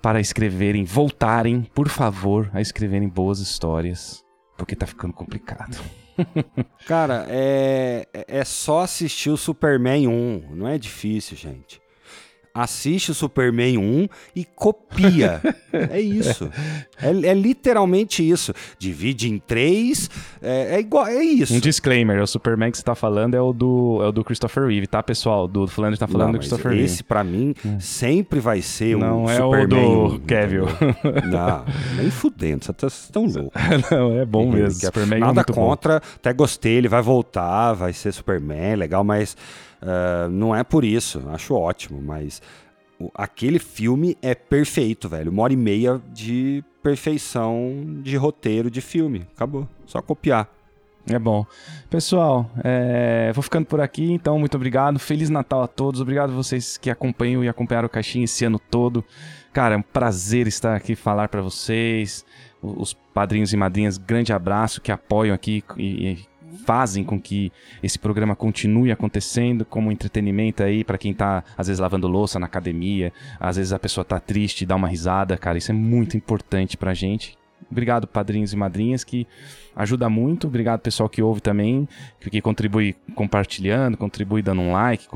[0.00, 4.22] para escreverem, voltarem, por favor, a escreverem boas histórias,
[4.56, 5.76] porque tá ficando complicado.
[6.86, 11.80] Cara, é, é só assistir o Superman 1, não é difícil, gente
[12.62, 15.40] assiste o Superman 1 e copia.
[15.72, 16.50] é isso.
[17.00, 18.52] É, é, literalmente isso.
[18.78, 20.08] Divide em três.
[20.40, 21.06] É, é, igual.
[21.06, 21.54] É isso.
[21.54, 24.66] Um disclaimer: o Superman que você tá falando é o do, é o do Christopher
[24.66, 25.46] Reeve, tá, pessoal?
[25.46, 26.92] Do Flanders tá falando não, do Christopher esse, Reeve.
[26.92, 27.78] Esse, pra mim, hum.
[27.78, 29.68] sempre vai ser não, um é Superman.
[29.68, 30.56] Não, é o do Kevin.
[31.30, 31.64] não,
[31.96, 32.64] nem fudendo.
[32.64, 33.90] Vocês tá, estão loucos.
[33.90, 34.80] não, é bom mesmo.
[34.80, 36.00] Superman Nada é muito contra.
[36.00, 36.06] Bom.
[36.16, 36.76] Até gostei.
[36.76, 39.36] Ele vai voltar, vai ser Superman, legal, mas.
[39.86, 42.42] Uh, não é por isso, acho ótimo, mas
[43.14, 45.30] aquele filme é perfeito, velho.
[45.30, 49.28] Uma hora e meia de perfeição de roteiro de filme.
[49.36, 49.68] Acabou.
[49.86, 50.48] Só copiar.
[51.08, 51.46] É bom.
[51.88, 53.30] Pessoal, é...
[53.32, 54.98] vou ficando por aqui, então muito obrigado.
[54.98, 56.00] Feliz Natal a todos.
[56.00, 59.04] Obrigado a vocês que acompanham e acompanharam o Caixinha esse ano todo.
[59.52, 62.24] Cara, é um prazer estar aqui falar para vocês.
[62.60, 66.18] Os padrinhos e madrinhas, grande abraço que apoiam aqui e
[66.66, 71.78] fazem com que esse programa continue acontecendo como entretenimento aí para quem tá às vezes
[71.78, 75.70] lavando louça na academia, às vezes a pessoa tá triste, dá uma risada, cara, isso
[75.70, 77.38] é muito importante pra gente.
[77.70, 79.26] Obrigado, padrinhos e madrinhas, que
[79.76, 80.46] ajuda muito.
[80.46, 81.86] Obrigado, pessoal que ouve também,
[82.18, 85.06] que, que contribui compartilhando, contribui dando um like,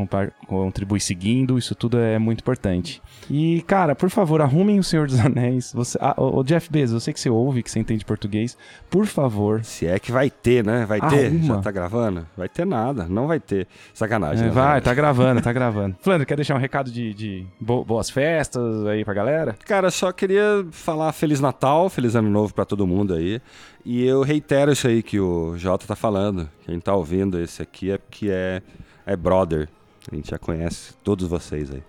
[0.47, 1.59] contribui seguindo.
[1.59, 3.01] Isso tudo é muito importante.
[3.29, 5.73] E, cara, por favor, arrumem o Senhor dos Anéis.
[5.73, 8.57] Você, ah, o Jeff Bezos, eu sei que você ouve, que você entende português.
[8.91, 9.65] Por favor.
[9.65, 10.85] Se é que vai ter, né?
[10.85, 11.17] Vai arruma.
[11.17, 11.43] ter.
[11.43, 12.27] Já tá gravando?
[12.37, 13.07] Vai ter nada.
[13.09, 13.67] Não vai ter.
[13.95, 14.49] Sacanagem.
[14.49, 15.97] É, vai, tá gravando, tá gravando.
[16.01, 19.57] Flandre, quer deixar um recado de, de boas festas aí pra galera?
[19.65, 23.41] Cara, só queria falar Feliz Natal, Feliz Ano Novo pra todo mundo aí.
[23.85, 26.49] E eu reitero isso aí que o Jota tá falando.
[26.65, 28.63] Quem tá ouvindo esse aqui é porque é,
[29.07, 29.69] é brother.
[30.11, 31.83] A gente já conhece todos vocês aí.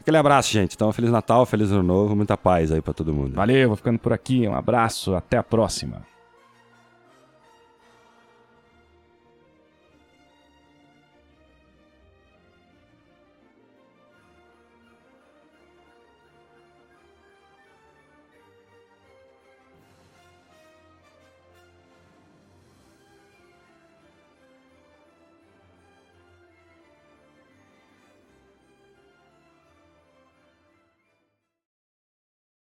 [0.00, 0.74] Aquele abraço, gente.
[0.74, 3.34] Então, Feliz Natal, Feliz Ano Novo, muita paz aí para todo mundo.
[3.34, 4.48] Valeu, vou ficando por aqui.
[4.48, 6.09] Um abraço, até a próxima.